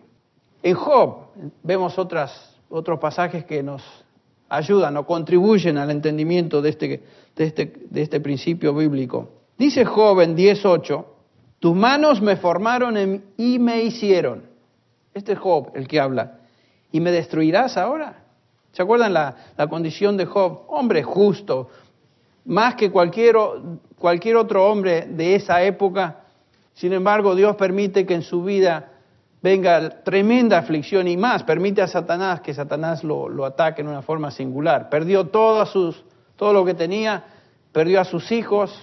En 0.63 0.73
Job 0.73 1.31
vemos 1.63 1.99
otras, 1.99 2.55
otros 2.69 2.97
pasajes 2.97 3.43
que 3.43 3.61
nos 3.61 3.83
ayudan 4.47 4.95
o 4.95 5.05
contribuyen 5.05 5.77
al 5.77 5.91
entendimiento 5.91 6.61
de 6.61 6.69
este, 6.69 7.03
de 7.35 7.43
este, 7.43 7.73
de 7.89 8.01
este 8.01 8.21
principio 8.21 8.73
bíblico. 8.73 9.27
Dice 9.57 9.83
Job 9.83 10.21
en 10.21 10.33
10.8, 10.33 11.05
tus 11.59 11.75
manos 11.75 12.21
me 12.21 12.37
formaron 12.37 13.21
y 13.35 13.59
me 13.59 13.83
hicieron. 13.83 14.43
Este 15.13 15.33
es 15.33 15.39
Job 15.39 15.71
el 15.75 15.85
que 15.85 15.99
habla. 15.99 16.38
¿Y 16.91 16.99
me 16.99 17.11
destruirás 17.11 17.77
ahora? 17.77 18.23
¿Se 18.71 18.81
acuerdan 18.81 19.13
la, 19.13 19.35
condición 19.69 20.17
de 20.17 20.25
Job? 20.25 20.61
Hombre 20.67 21.03
justo, 21.03 21.69
más 22.45 22.75
que 22.75 22.91
cualquier, 22.91 23.35
cualquier 23.97 24.35
otro 24.35 24.65
hombre 24.69 25.07
de 25.07 25.35
esa 25.35 25.63
época. 25.63 26.21
Sin 26.73 26.93
embargo, 26.93 27.35
Dios 27.35 27.55
permite 27.55 28.05
que 28.05 28.15
en 28.15 28.21
su 28.21 28.43
vida 28.43 28.91
venga 29.41 30.03
tremenda 30.03 30.57
aflicción 30.57 31.07
y 31.07 31.17
más. 31.17 31.43
Permite 31.43 31.81
a 31.81 31.87
Satanás 31.87 32.41
que 32.41 32.53
Satanás 32.53 33.03
lo, 33.03 33.27
lo 33.27 33.45
ataque 33.45 33.81
en 33.81 33.87
una 33.87 34.01
forma 34.01 34.31
singular. 34.31 34.89
Perdió 34.89 35.27
todo, 35.27 35.65
sus, 35.65 36.03
todo 36.35 36.53
lo 36.53 36.63
que 36.63 36.73
tenía, 36.73 37.25
perdió 37.71 38.01
a 38.01 38.05
sus 38.05 38.31
hijos 38.31 38.73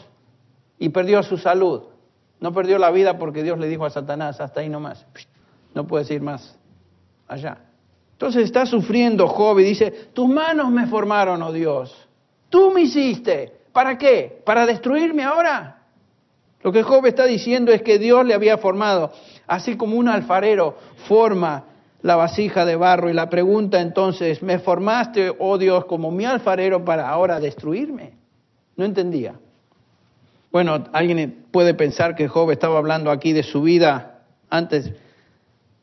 y 0.78 0.88
perdió 0.90 1.22
su 1.22 1.38
salud. 1.38 1.84
No 2.40 2.52
perdió 2.52 2.78
la 2.78 2.90
vida 2.90 3.18
porque 3.18 3.42
Dios 3.42 3.58
le 3.58 3.68
dijo 3.68 3.86
a 3.86 3.90
Satanás, 3.90 4.40
hasta 4.40 4.60
ahí 4.60 4.68
nomás, 4.68 5.06
no 5.74 5.86
puedes 5.86 6.10
ir 6.10 6.20
más 6.20 6.58
allá. 7.26 7.65
Entonces 8.16 8.44
está 8.44 8.64
sufriendo 8.64 9.28
Job 9.28 9.58
y 9.58 9.64
dice, 9.64 9.90
tus 10.14 10.26
manos 10.26 10.70
me 10.70 10.86
formaron, 10.86 11.42
oh 11.42 11.52
Dios, 11.52 11.94
tú 12.48 12.70
me 12.70 12.80
hiciste, 12.80 13.52
¿para 13.72 13.98
qué? 13.98 14.40
¿Para 14.42 14.64
destruirme 14.64 15.22
ahora? 15.22 15.82
Lo 16.62 16.72
que 16.72 16.82
Job 16.82 17.04
está 17.04 17.26
diciendo 17.26 17.72
es 17.72 17.82
que 17.82 17.98
Dios 17.98 18.24
le 18.24 18.32
había 18.32 18.56
formado, 18.56 19.12
así 19.46 19.76
como 19.76 19.98
un 19.98 20.08
alfarero 20.08 20.78
forma 21.06 21.64
la 22.00 22.16
vasija 22.16 22.64
de 22.64 22.76
barro 22.76 23.10
y 23.10 23.12
la 23.12 23.28
pregunta 23.28 23.82
entonces, 23.82 24.42
¿me 24.42 24.60
formaste, 24.60 25.34
oh 25.38 25.58
Dios, 25.58 25.84
como 25.84 26.10
mi 26.10 26.24
alfarero 26.24 26.86
para 26.86 27.10
ahora 27.10 27.38
destruirme? 27.38 28.14
No 28.76 28.86
entendía. 28.86 29.34
Bueno, 30.50 30.84
alguien 30.94 31.44
puede 31.50 31.74
pensar 31.74 32.14
que 32.14 32.28
Job 32.28 32.50
estaba 32.50 32.78
hablando 32.78 33.10
aquí 33.10 33.34
de 33.34 33.42
su 33.42 33.60
vida 33.60 34.22
antes, 34.48 34.90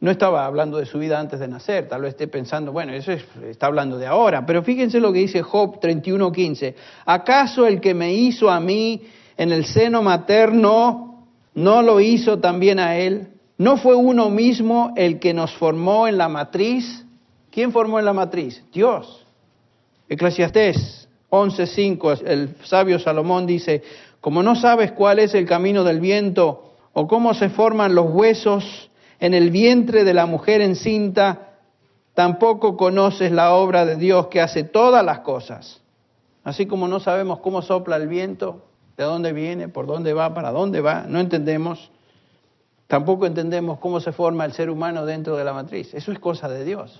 no 0.03 0.11
estaba 0.11 0.45
hablando 0.45 0.79
de 0.79 0.85
su 0.85 0.99
vida 0.99 1.17
antes 1.17 1.39
de 1.39 1.47
nacer, 1.47 1.87
tal 1.87 2.01
vez 2.01 2.09
esté 2.09 2.27
pensando, 2.27 2.73
bueno, 2.73 2.91
eso 2.91 3.13
está 3.13 3.67
hablando 3.67 3.97
de 3.97 4.05
ahora, 4.05 4.45
pero 4.45 4.61
fíjense 4.61 4.99
lo 4.99 5.13
que 5.13 5.19
dice 5.19 5.41
Job 5.41 5.79
31:15, 5.79 6.75
¿acaso 7.05 7.65
el 7.65 7.79
que 7.79 7.93
me 7.93 8.13
hizo 8.13 8.51
a 8.51 8.59
mí 8.59 9.01
en 9.37 9.53
el 9.53 9.63
seno 9.63 10.03
materno 10.03 11.23
no 11.55 11.81
lo 11.81 12.01
hizo 12.01 12.39
también 12.39 12.79
a 12.79 12.97
él? 12.97 13.29
¿No 13.57 13.77
fue 13.77 13.95
uno 13.95 14.29
mismo 14.29 14.91
el 14.97 15.19
que 15.19 15.33
nos 15.33 15.53
formó 15.53 16.05
en 16.05 16.17
la 16.17 16.27
matriz? 16.27 17.05
¿Quién 17.49 17.71
formó 17.71 17.97
en 17.97 18.03
la 18.03 18.11
matriz? 18.11 18.61
Dios. 18.73 19.25
Eclesiastés 20.09 21.07
11:5, 21.29 22.23
el 22.25 22.57
sabio 22.65 22.99
Salomón 22.99 23.45
dice, 23.47 23.81
como 24.19 24.43
no 24.43 24.57
sabes 24.57 24.91
cuál 24.91 25.19
es 25.19 25.33
el 25.33 25.45
camino 25.45 25.85
del 25.85 26.01
viento 26.01 26.73
o 26.91 27.07
cómo 27.07 27.33
se 27.33 27.47
forman 27.47 27.95
los 27.95 28.11
huesos 28.11 28.89
en 29.23 29.33
el 29.33 29.51
vientre 29.51 30.03
de 30.03 30.13
la 30.13 30.25
mujer 30.25 30.59
encinta, 30.59 31.53
tampoco 32.13 32.75
conoces 32.75 33.31
la 33.31 33.53
obra 33.53 33.85
de 33.85 33.95
Dios 33.95 34.27
que 34.27 34.41
hace 34.41 34.65
todas 34.65 35.05
las 35.05 35.19
cosas. 35.19 35.79
Así 36.43 36.65
como 36.65 36.89
no 36.89 36.99
sabemos 36.99 37.39
cómo 37.39 37.61
sopla 37.61 37.95
el 37.95 38.09
viento, 38.09 38.65
de 38.97 39.05
dónde 39.05 39.31
viene, 39.31 39.69
por 39.69 39.87
dónde 39.87 40.11
va, 40.11 40.33
para 40.33 40.51
dónde 40.51 40.81
va, 40.81 41.05
no 41.07 41.21
entendemos. 41.21 41.89
Tampoco 42.87 43.25
entendemos 43.25 43.79
cómo 43.79 44.01
se 44.01 44.11
forma 44.11 44.43
el 44.43 44.51
ser 44.51 44.69
humano 44.69 45.05
dentro 45.05 45.37
de 45.37 45.45
la 45.45 45.53
matriz. 45.53 45.93
Eso 45.93 46.11
es 46.11 46.19
cosa 46.19 46.49
de 46.49 46.65
Dios. 46.65 46.99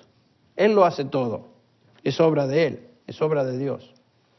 Él 0.55 0.75
lo 0.75 0.85
hace 0.85 1.03
todo. 1.03 1.49
Es 2.05 2.21
obra 2.21 2.47
de 2.47 2.67
Él, 2.67 2.87
es 3.05 3.21
obra 3.21 3.43
de 3.43 3.57
Dios. 3.57 3.93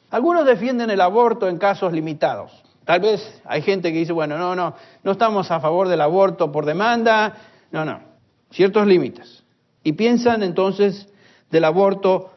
Algunos 0.09 0.47
defienden 0.47 0.89
el 0.89 1.03
aborto 1.03 1.51
en 1.51 1.59
casos 1.59 1.93
limitados. 1.93 2.51
Tal 2.87 3.01
vez 3.01 3.43
hay 3.45 3.61
gente 3.61 3.93
que 3.93 3.99
dice, 3.99 4.15
bueno, 4.15 4.39
no, 4.39 4.57
no, 4.57 4.75
no 5.03 5.13
estamos 5.13 5.51
a 5.51 5.61
favor 5.61 5.89
del 5.89 6.01
aborto 6.01 6.51
por 6.51 6.65
demanda, 6.65 7.35
no, 7.75 7.85
no, 7.85 8.01
ciertos 8.53 8.87
límites. 8.87 9.43
Y 9.83 9.95
piensan 9.95 10.45
entonces 10.45 11.09
del 11.51 11.65
aborto 11.65 12.31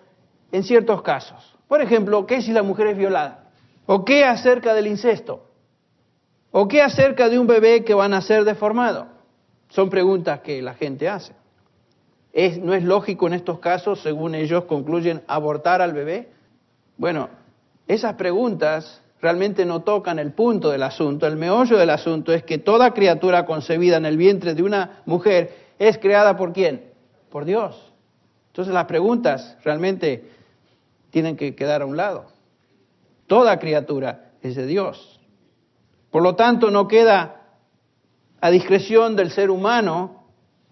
en 0.51 0.63
ciertos 0.63 1.03
casos. 1.03 1.55
Por 1.67 1.79
ejemplo, 1.79 2.25
¿qué 2.25 2.41
si 2.41 2.51
la 2.51 2.63
mujer 2.63 2.87
es 2.87 2.97
violada? 2.97 3.43
¿O 3.85 4.03
qué 4.03 4.25
acerca 4.25 4.73
del 4.73 4.87
incesto? 4.87 5.45
¿O 6.49 6.67
qué 6.67 6.81
acerca 6.81 7.29
de 7.29 7.37
un 7.37 7.45
bebé 7.45 7.83
que 7.83 7.93
va 7.93 8.05
a 8.05 8.09
nacer 8.09 8.45
deformado? 8.45 9.09
Son 9.69 9.91
preguntas 9.91 10.39
que 10.39 10.59
la 10.59 10.73
gente 10.73 11.07
hace. 11.07 11.33
¿Es, 12.33 12.57
¿No 12.57 12.73
es 12.73 12.83
lógico 12.83 13.27
en 13.27 13.33
estos 13.33 13.59
casos, 13.59 14.01
según 14.01 14.33
ellos 14.33 14.63
concluyen, 14.63 15.21
abortar 15.27 15.83
al 15.83 15.93
bebé? 15.93 16.29
Bueno, 16.97 17.29
esas 17.87 18.15
preguntas 18.15 19.03
realmente 19.21 19.65
no 19.65 19.81
tocan 19.81 20.19
el 20.19 20.33
punto 20.33 20.69
del 20.69 20.83
asunto. 20.83 21.25
El 21.25 21.37
meollo 21.37 21.77
del 21.77 21.89
asunto 21.89 22.33
es 22.33 22.43
que 22.43 22.57
toda 22.57 22.93
criatura 22.93 23.45
concebida 23.45 23.97
en 23.97 24.05
el 24.05 24.17
vientre 24.17 24.53
de 24.53 24.63
una 24.63 25.01
mujer 25.05 25.55
es 25.79 25.97
creada 25.97 26.37
por 26.37 26.53
quién? 26.53 26.91
Por 27.29 27.45
Dios. 27.45 27.75
Entonces 28.47 28.73
las 28.73 28.85
preguntas 28.85 29.57
realmente 29.63 30.31
tienen 31.09 31.35
que 31.35 31.55
quedar 31.55 31.81
a 31.81 31.85
un 31.85 31.97
lado. 31.97 32.25
Toda 33.27 33.59
criatura 33.59 34.31
es 34.41 34.55
de 34.55 34.65
Dios. 34.65 35.19
Por 36.11 36.23
lo 36.23 36.35
tanto, 36.35 36.71
no 36.71 36.87
queda 36.87 37.41
a 38.39 38.49
discreción 38.49 39.15
del 39.15 39.31
ser 39.31 39.49
humano 39.49 40.23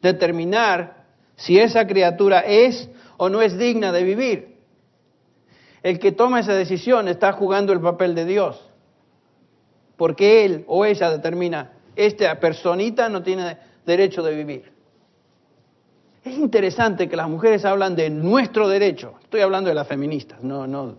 determinar 0.02 1.06
si 1.36 1.60
esa 1.60 1.86
criatura 1.88 2.40
es 2.40 2.90
o 3.18 3.30
no 3.30 3.42
es 3.42 3.58
digna 3.58 3.92
de 3.92 4.04
vivir 4.04 4.55
el 5.86 6.00
que 6.00 6.12
toma 6.12 6.40
esa 6.40 6.56
decisión 6.56 7.08
está 7.08 7.34
jugando 7.34 7.72
el 7.72 7.80
papel 7.80 8.16
de 8.16 8.26
Dios. 8.26 8.60
Porque 9.98 10.44
él 10.44 10.66
o 10.66 10.84
ella 10.84 11.12
determina, 11.12 11.74
esta 11.96 12.40
personita 12.40 13.08
no 13.08 13.22
tiene 13.22 13.56
derecho 13.86 14.24
de 14.24 14.34
vivir. 14.34 14.74
Es 16.24 16.40
interesante 16.40 17.08
que 17.08 17.16
las 17.16 17.30
mujeres 17.30 17.66
hablan 17.66 17.96
de 17.96 18.10
nuestro 18.10 18.68
derecho. 18.68 19.14
Estoy 19.22 19.42
hablando 19.42 19.70
de 19.70 19.76
las 19.76 19.88
feministas, 19.88 20.42
no, 20.42 20.66
no 20.66 20.88
de 20.88 20.94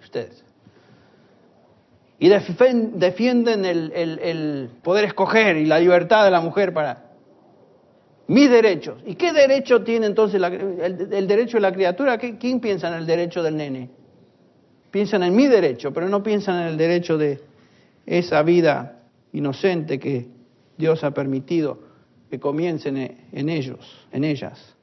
ustedes. 0.00 0.42
Y 2.18 2.30
defienden 2.30 3.66
el, 3.66 4.70
poder 4.82 5.04
escoger 5.04 5.58
y 5.58 5.66
la 5.66 5.78
libertad 5.78 6.24
de 6.24 6.30
la 6.30 6.40
mujer 6.40 6.72
para 6.72 7.10
mis 8.26 8.48
derechos. 8.48 9.02
¿Y 9.04 9.16
qué 9.16 9.34
derecho 9.34 9.84
tiene 9.84 10.06
entonces 10.06 10.40
el, 10.40 11.28
derecho 11.28 11.58
de 11.58 11.60
la 11.60 11.74
criatura? 11.74 12.16
¿Quién 12.16 12.58
piensa 12.58 12.88
en 12.88 12.94
el 12.94 13.04
derecho 13.04 13.42
del 13.42 13.58
nene? 13.58 13.99
Piensan 14.90 15.22
en 15.22 15.36
mi 15.36 15.46
derecho, 15.46 15.92
pero 15.92 16.08
no 16.08 16.22
piensan 16.22 16.62
en 16.62 16.68
el 16.68 16.76
derecho 16.76 17.16
de 17.16 17.40
esa 18.06 18.42
vida 18.42 19.02
inocente 19.32 19.98
que 19.98 20.26
Dios 20.76 21.04
ha 21.04 21.12
permitido 21.12 21.78
que 22.30 22.40
comiencen 22.40 22.96
en 23.32 23.48
ellos, 23.48 24.06
en 24.12 24.24
ellas. 24.24 24.76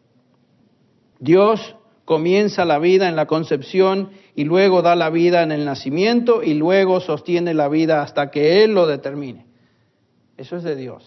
Dios 1.20 1.76
comienza 2.06 2.64
la 2.64 2.80
vida 2.80 3.10
en 3.10 3.16
la 3.16 3.26
concepción 3.26 4.12
y 4.36 4.46
luego 4.46 4.82
da 4.82 4.96
la 4.96 5.10
vida 5.10 5.44
en 5.44 5.52
el 5.52 5.66
nacimiento 5.66 6.44
y 6.44 6.54
luego 6.54 7.00
sostiene 7.00 7.54
la 7.54 7.68
vida 7.68 8.02
hasta 8.02 8.32
que 8.32 8.64
Él 8.64 8.74
lo 8.74 8.88
determine. 8.88 9.46
Eso 10.38 10.58
es 10.58 10.64
de 10.64 10.76
Dios. 10.76 11.04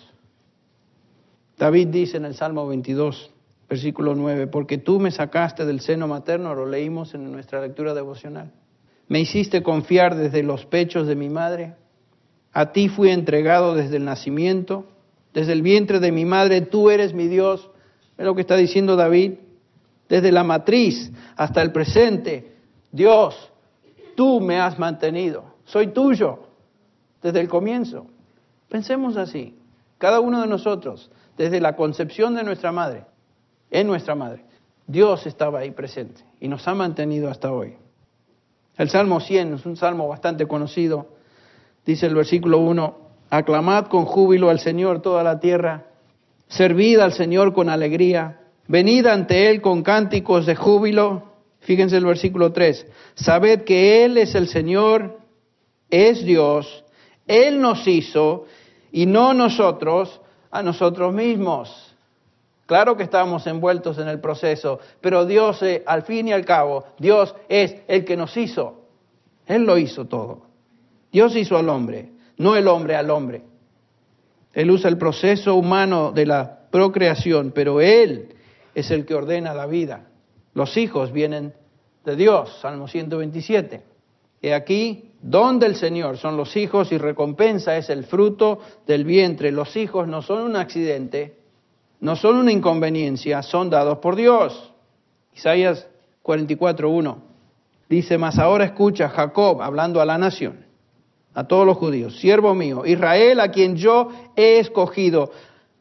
David 1.57 1.89
dice 1.89 2.17
en 2.17 2.25
el 2.25 2.35
Salmo 2.35 2.67
22, 2.67 3.33
versículo 3.69 4.15
9, 4.15 4.47
porque 4.49 4.79
tú 4.79 4.99
me 4.99 5.11
sacaste 5.11 5.65
del 5.65 5.81
seno 5.81 6.09
materno, 6.09 6.55
lo 6.55 6.67
leímos 6.67 7.15
en 7.15 7.31
nuestra 7.31 7.61
lectura 7.61 7.95
devocional. 7.95 8.51
Me 9.11 9.19
hiciste 9.19 9.65
confiar 9.65 10.15
desde 10.15 10.45
los 10.45 10.67
pechos 10.67 11.09
de 11.09 11.17
mi 11.17 11.29
madre. 11.29 11.75
A 12.53 12.71
ti 12.71 12.89
fui 12.89 13.11
entregado 13.11 13.75
desde 13.75 13.97
el 13.97 14.05
nacimiento, 14.05 14.85
desde 15.35 15.53
el 15.53 15.63
vientre 15.63 15.99
de 15.99 16.13
mi 16.13 16.25
madre, 16.25 16.61
tú 16.61 16.91
eres 16.91 17.13
mi 17.13 17.27
Dios. 17.27 17.71
Es 18.17 18.25
lo 18.25 18.37
que 18.37 18.43
está 18.43 18.55
diciendo 18.55 18.95
David. 18.95 19.33
Desde 20.09 20.31
la 20.31 20.45
matriz 20.45 21.11
hasta 21.35 21.61
el 21.61 21.73
presente, 21.73 22.55
Dios, 22.93 23.51
tú 24.15 24.41
me 24.41 24.61
has 24.61 24.79
mantenido. 24.79 25.57
Soy 25.65 25.89
tuyo 25.89 26.45
desde 27.21 27.41
el 27.41 27.49
comienzo. 27.49 28.07
Pensemos 28.69 29.17
así, 29.17 29.59
cada 29.99 30.21
uno 30.21 30.41
de 30.41 30.47
nosotros, 30.47 31.11
desde 31.37 31.61
la 31.61 31.75
concepción 31.75 32.37
de 32.37 32.45
nuestra 32.45 32.71
madre, 32.71 33.07
en 33.73 33.89
nuestra 33.89 34.15
madre, 34.15 34.45
Dios 34.87 35.27
estaba 35.27 35.59
ahí 35.59 35.73
presente 35.73 36.23
y 36.39 36.47
nos 36.47 36.69
ha 36.69 36.75
mantenido 36.75 37.29
hasta 37.29 37.51
hoy. 37.51 37.75
El 38.77 38.89
Salmo 38.89 39.21
100 39.21 39.55
es 39.55 39.67
un 39.67 39.77
salmo 39.77 40.09
bastante 40.09 40.47
conocido. 40.47 41.09
Dice 41.85 42.07
el 42.07 42.15
versículo 42.15 42.59
1, 42.59 42.99
aclamad 43.31 43.87
con 43.87 44.05
júbilo 44.05 44.51
al 44.51 44.59
Señor 44.59 45.03
toda 45.03 45.23
la 45.23 45.41
tierra, 45.41 45.87
servid 46.49 46.99
al 47.01 47.13
Señor 47.13 47.53
con 47.53 47.69
alegría, 47.69 48.41
venid 48.69 49.07
ante 49.07 49.51
Él 49.51 49.61
con 49.61 49.83
cánticos 49.83 50.47
de 50.47 50.57
júbilo. 50.57 51.31
Fíjense 51.61 51.97
el 51.97 52.07
versículo 52.07 52.53
3, 52.53 52.87
sabed 53.15 53.65
que 53.65 54.05
Él 54.05 54.17
es 54.19 54.35
el 54.35 54.49
Señor, 54.49 55.19
es 55.91 56.25
Dios, 56.25 56.85
Él 57.27 57.61
nos 57.61 57.87
hizo 57.87 58.47
y 58.93 59.07
no 59.07 59.35
nosotros 59.35 60.21
a 60.51 60.63
nosotros 60.63 61.13
mismos. 61.13 61.90
Claro 62.71 62.97
que 62.97 63.03
estamos 63.03 63.45
envueltos 63.49 63.99
en 63.99 64.07
el 64.07 64.21
proceso, 64.21 64.79
pero 65.01 65.27
Dios, 65.27 65.61
eh, 65.65 65.83
al 65.85 66.05
fin 66.05 66.29
y 66.29 66.33
al 66.33 66.45
cabo, 66.45 66.85
Dios 67.01 67.35
es 67.49 67.75
el 67.89 68.05
que 68.05 68.17
nos 68.17 68.37
hizo. 68.37 68.83
Él 69.45 69.65
lo 69.65 69.77
hizo 69.77 70.05
todo. 70.05 70.43
Dios 71.11 71.35
hizo 71.35 71.57
al 71.57 71.69
hombre, 71.69 72.13
no 72.37 72.55
el 72.55 72.69
hombre 72.69 72.95
al 72.95 73.11
hombre. 73.11 73.43
Él 74.53 74.71
usa 74.71 74.89
el 74.89 74.99
proceso 74.99 75.57
humano 75.57 76.13
de 76.13 76.27
la 76.27 76.61
procreación, 76.71 77.51
pero 77.53 77.81
Él 77.81 78.37
es 78.73 78.93
el 78.93 79.05
que 79.05 79.17
ordena 79.17 79.53
la 79.53 79.67
vida. 79.67 80.07
Los 80.55 80.77
hijos 80.77 81.11
vienen 81.11 81.53
de 82.05 82.15
Dios, 82.15 82.57
Salmo 82.63 82.87
127. 82.87 83.83
Y 84.43 84.51
aquí, 84.51 85.11
don 85.21 85.59
del 85.59 85.75
Señor 85.75 86.19
son 86.19 86.37
los 86.37 86.57
hijos 86.57 86.93
y 86.93 86.99
recompensa 86.99 87.77
es 87.77 87.91
el 87.91 88.05
fruto 88.05 88.61
del 88.87 89.05
vientre. 89.05 89.51
Los 89.51 89.75
hijos 89.75 90.07
no 90.07 90.23
son 90.23 90.43
un 90.43 90.55
accidente, 90.55 91.40
no 92.01 92.17
son 92.17 92.37
una 92.37 92.53
inconveniencia, 92.53 93.43
son 93.43 93.71
dados 93.71 93.99
por 93.99 94.17
Dios. 94.17 94.73
Isaías 95.35 95.87
44.1 96.23 97.17
dice, 97.89 98.19
mas 98.19 98.39
ahora 98.39 98.65
escucha 98.65 99.09
Jacob 99.09 99.63
hablando 99.63 100.01
a 100.01 100.07
la 100.07 100.17
nación, 100.17 100.65
a 101.35 101.45
todos 101.45 101.67
los 101.67 101.77
judíos, 101.77 102.19
siervo 102.19 102.55
mío, 102.55 102.87
Israel 102.87 103.41
a 103.41 103.51
quien 103.51 103.77
yo 103.77 104.09
he 104.37 104.59
escogido. 104.59 105.31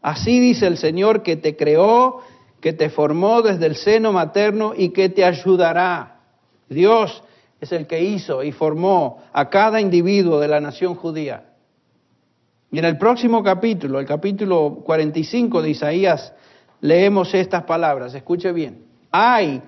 Así 0.02 0.40
dice 0.40 0.68
el 0.68 0.78
Señor 0.78 1.24
que 1.24 1.36
te 1.36 1.56
creó, 1.56 2.22
que 2.62 2.74
te 2.74 2.90
formó 2.90 3.42
desde 3.42 3.66
el 3.68 3.76
seno 3.76 4.12
materno 4.12 4.74
y 4.76 4.90
que 4.90 5.10
te 5.10 5.24
ayudará. 5.24 6.22
Dios 6.68 7.24
es 7.62 7.72
el 7.72 7.88
que 7.88 8.02
hizo 8.02 8.44
y 8.44 8.52
formó 8.52 9.22
a 9.34 9.50
cada 9.50 9.82
individuo 9.82 10.40
de 10.40 10.48
la 10.48 10.60
nación 10.60 10.96
judía. 10.96 11.49
Y 12.72 12.80
en 12.80 12.86
el 12.86 12.98
próximo 12.98 13.44
capítulo, 13.44 14.00
el 14.00 14.06
capítulo 14.06 14.82
45 14.84 15.62
de 15.62 15.70
Isaías, 15.72 16.34
leemos 16.82 17.34
estas 17.34 17.64
palabras. 17.64 18.14
Escuche 18.14 18.52
bien. 18.52 18.86
Hay 19.12 19.62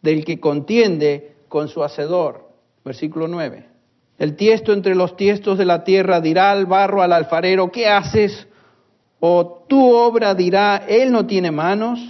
del 0.00 0.24
que 0.24 0.40
contiende 0.40 1.36
con 1.48 1.68
su 1.68 1.84
hacedor. 1.84 2.48
Versículo 2.84 3.28
9. 3.28 3.66
El 4.18 4.36
tiesto 4.36 4.72
entre 4.72 4.94
los 4.94 5.16
tiestos 5.16 5.58
de 5.58 5.66
la 5.66 5.84
tierra 5.84 6.20
dirá 6.20 6.50
al 6.50 6.64
barro, 6.64 7.02
al 7.02 7.12
alfarero, 7.12 7.70
¿qué 7.70 7.88
haces? 7.88 8.46
O 9.20 9.64
tu 9.68 9.94
obra 9.94 10.34
dirá, 10.34 10.84
él 10.88 11.12
no 11.12 11.26
tiene 11.26 11.50
manos. 11.50 12.00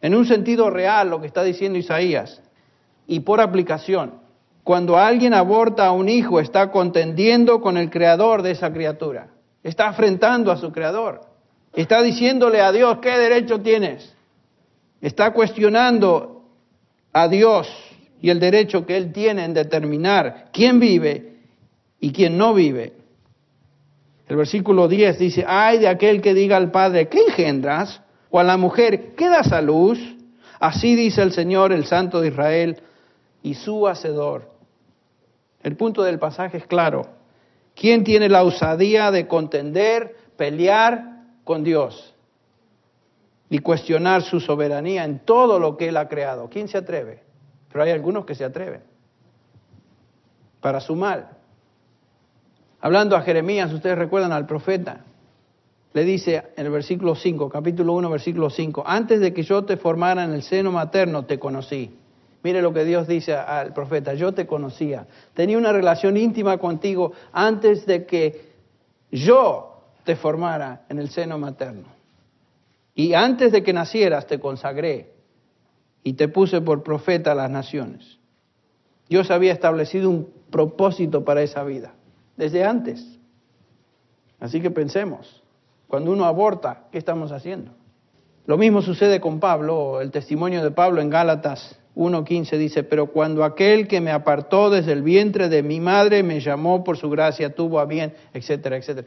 En 0.00 0.14
un 0.14 0.24
sentido 0.24 0.70
real 0.70 1.10
lo 1.10 1.20
que 1.20 1.26
está 1.26 1.42
diciendo 1.42 1.78
Isaías. 1.78 2.40
Y 3.06 3.20
por 3.20 3.40
aplicación, 3.40 4.14
cuando 4.64 4.96
alguien 4.96 5.34
aborta 5.34 5.86
a 5.86 5.92
un 5.92 6.08
hijo, 6.08 6.40
está 6.40 6.70
contendiendo 6.70 7.60
con 7.60 7.76
el 7.76 7.90
creador 7.90 8.42
de 8.42 8.52
esa 8.52 8.72
criatura. 8.72 9.28
Está 9.62 9.88
afrentando 9.88 10.50
a 10.52 10.56
su 10.56 10.72
creador. 10.72 11.22
Está 11.74 12.02
diciéndole 12.02 12.60
a 12.60 12.72
Dios, 12.72 12.98
¿qué 13.00 13.18
derecho 13.18 13.60
tienes? 13.60 14.14
Está 15.00 15.32
cuestionando 15.32 16.44
a 17.12 17.28
Dios 17.28 17.68
y 18.20 18.30
el 18.30 18.40
derecho 18.40 18.84
que 18.86 18.96
Él 18.96 19.12
tiene 19.12 19.44
en 19.44 19.54
determinar 19.54 20.46
quién 20.52 20.80
vive 20.80 21.36
y 22.00 22.12
quién 22.12 22.36
no 22.36 22.54
vive. 22.54 22.94
El 24.26 24.36
versículo 24.36 24.88
10 24.88 25.18
dice, 25.18 25.44
ay 25.46 25.78
de 25.78 25.88
aquel 25.88 26.20
que 26.20 26.34
diga 26.34 26.56
al 26.56 26.70
Padre, 26.70 27.08
¿qué 27.08 27.20
engendras? 27.26 28.02
O 28.30 28.38
a 28.38 28.44
la 28.44 28.56
mujer, 28.56 29.14
¿qué 29.16 29.28
das 29.28 29.52
a 29.52 29.62
luz? 29.62 29.98
Así 30.60 30.96
dice 30.96 31.22
el 31.22 31.32
Señor, 31.32 31.72
el 31.72 31.86
Santo 31.86 32.20
de 32.20 32.28
Israel, 32.28 32.82
y 33.42 33.54
su 33.54 33.86
Hacedor. 33.86 34.50
El 35.62 35.76
punto 35.76 36.02
del 36.02 36.18
pasaje 36.18 36.58
es 36.58 36.66
claro. 36.66 37.17
¿Quién 37.78 38.02
tiene 38.02 38.28
la 38.28 38.42
osadía 38.42 39.10
de 39.12 39.28
contender, 39.28 40.16
pelear 40.36 41.22
con 41.44 41.62
Dios 41.62 42.14
y 43.48 43.60
cuestionar 43.60 44.22
su 44.22 44.40
soberanía 44.40 45.04
en 45.04 45.20
todo 45.20 45.60
lo 45.60 45.76
que 45.76 45.88
Él 45.88 45.96
ha 45.96 46.08
creado? 46.08 46.48
¿Quién 46.48 46.66
se 46.66 46.78
atreve? 46.78 47.22
Pero 47.70 47.84
hay 47.84 47.92
algunos 47.92 48.24
que 48.24 48.34
se 48.34 48.44
atreven 48.44 48.82
para 50.60 50.80
su 50.80 50.96
mal. 50.96 51.28
Hablando 52.80 53.16
a 53.16 53.22
Jeremías, 53.22 53.72
ustedes 53.72 53.96
recuerdan 53.96 54.32
al 54.32 54.46
profeta, 54.46 55.04
le 55.92 56.04
dice 56.04 56.48
en 56.56 56.66
el 56.66 56.72
versículo 56.72 57.14
5, 57.14 57.48
capítulo 57.48 57.92
1, 57.92 58.10
versículo 58.10 58.50
5, 58.50 58.82
antes 58.86 59.20
de 59.20 59.32
que 59.32 59.44
yo 59.44 59.64
te 59.64 59.76
formara 59.76 60.24
en 60.24 60.32
el 60.32 60.42
seno 60.42 60.72
materno, 60.72 61.26
te 61.26 61.38
conocí. 61.38 61.96
Mire 62.42 62.62
lo 62.62 62.72
que 62.72 62.84
Dios 62.84 63.08
dice 63.08 63.34
al 63.34 63.72
profeta, 63.72 64.14
yo 64.14 64.32
te 64.32 64.46
conocía, 64.46 65.06
tenía 65.34 65.58
una 65.58 65.72
relación 65.72 66.16
íntima 66.16 66.58
contigo 66.58 67.12
antes 67.32 67.84
de 67.84 68.06
que 68.06 68.52
yo 69.10 69.82
te 70.04 70.14
formara 70.14 70.84
en 70.88 70.98
el 70.98 71.10
seno 71.10 71.36
materno. 71.38 71.88
Y 72.94 73.14
antes 73.14 73.52
de 73.52 73.62
que 73.62 73.72
nacieras 73.72 74.26
te 74.26 74.38
consagré 74.38 75.12
y 76.02 76.14
te 76.14 76.28
puse 76.28 76.60
por 76.60 76.82
profeta 76.82 77.32
a 77.32 77.34
las 77.34 77.50
naciones. 77.50 78.18
Dios 79.08 79.30
había 79.30 79.52
establecido 79.52 80.10
un 80.10 80.32
propósito 80.50 81.24
para 81.24 81.42
esa 81.42 81.64
vida, 81.64 81.92
desde 82.36 82.64
antes. 82.64 83.18
Así 84.38 84.60
que 84.60 84.70
pensemos, 84.70 85.42
cuando 85.88 86.12
uno 86.12 86.24
aborta, 86.24 86.84
¿qué 86.92 86.98
estamos 86.98 87.32
haciendo? 87.32 87.72
Lo 88.48 88.56
mismo 88.56 88.80
sucede 88.80 89.20
con 89.20 89.40
Pablo, 89.40 90.00
el 90.00 90.10
testimonio 90.10 90.64
de 90.64 90.70
Pablo 90.70 91.02
en 91.02 91.10
Gálatas 91.10 91.78
1.15 91.94 92.56
dice, 92.56 92.82
pero 92.82 93.08
cuando 93.08 93.44
aquel 93.44 93.86
que 93.86 94.00
me 94.00 94.10
apartó 94.10 94.70
desde 94.70 94.92
el 94.92 95.02
vientre 95.02 95.50
de 95.50 95.62
mi 95.62 95.80
madre 95.80 96.22
me 96.22 96.40
llamó 96.40 96.82
por 96.82 96.96
su 96.96 97.10
gracia, 97.10 97.54
tuvo 97.54 97.78
a 97.78 97.84
bien, 97.84 98.14
etcétera, 98.32 98.78
etcétera. 98.78 99.06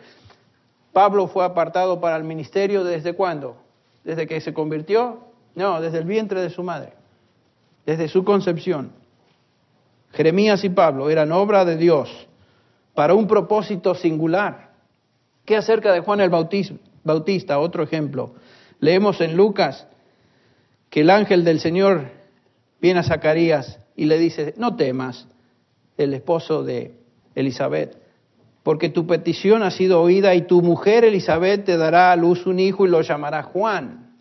Pablo 0.93 1.25
fue 1.25 1.43
apartado 1.43 1.99
para 1.99 2.17
el 2.17 2.23
ministerio 2.23 2.83
desde 2.83 3.13
cuándo? 3.13 3.55
¿Desde 4.03 4.27
que 4.27 4.39
se 4.41 4.53
convirtió? 4.53 5.21
No, 5.55 5.81
desde 5.81 5.97
el 5.97 6.05
vientre 6.05 6.39
de 6.39 6.51
su 6.51 6.61
madre, 6.61 6.93
desde 7.83 8.09
su 8.09 8.23
concepción. 8.23 8.91
Jeremías 10.11 10.63
y 10.63 10.69
Pablo 10.69 11.09
eran 11.09 11.31
obra 11.31 11.65
de 11.65 11.77
Dios 11.77 12.27
para 12.93 13.15
un 13.15 13.25
propósito 13.25 13.95
singular. 13.95 14.69
¿Qué 15.45 15.57
acerca 15.57 15.91
de 15.93 16.01
Juan 16.01 16.21
el 16.21 16.29
Bautista? 16.29 17.57
Otro 17.57 17.81
ejemplo. 17.81 18.35
Leemos 18.81 19.21
en 19.21 19.37
Lucas 19.37 19.87
que 20.89 21.01
el 21.01 21.09
ángel 21.09 21.45
del 21.45 21.61
Señor 21.61 22.09
viene 22.81 22.99
a 22.99 23.03
Zacarías 23.03 23.79
y 23.95 24.05
le 24.05 24.17
dice, 24.17 24.53
no 24.57 24.75
temas, 24.75 25.27
el 25.97 26.13
esposo 26.13 26.63
de 26.63 26.95
Elizabeth, 27.35 27.95
porque 28.63 28.89
tu 28.89 29.07
petición 29.07 29.63
ha 29.63 29.71
sido 29.71 30.01
oída 30.01 30.35
y 30.35 30.41
tu 30.41 30.61
mujer 30.61 31.05
Elizabeth 31.05 31.63
te 31.63 31.77
dará 31.77 32.11
a 32.11 32.15
luz 32.15 32.45
un 32.45 32.59
hijo 32.59 32.85
y 32.85 32.89
lo 32.89 33.01
llamará 33.01 33.43
Juan. 33.43 34.15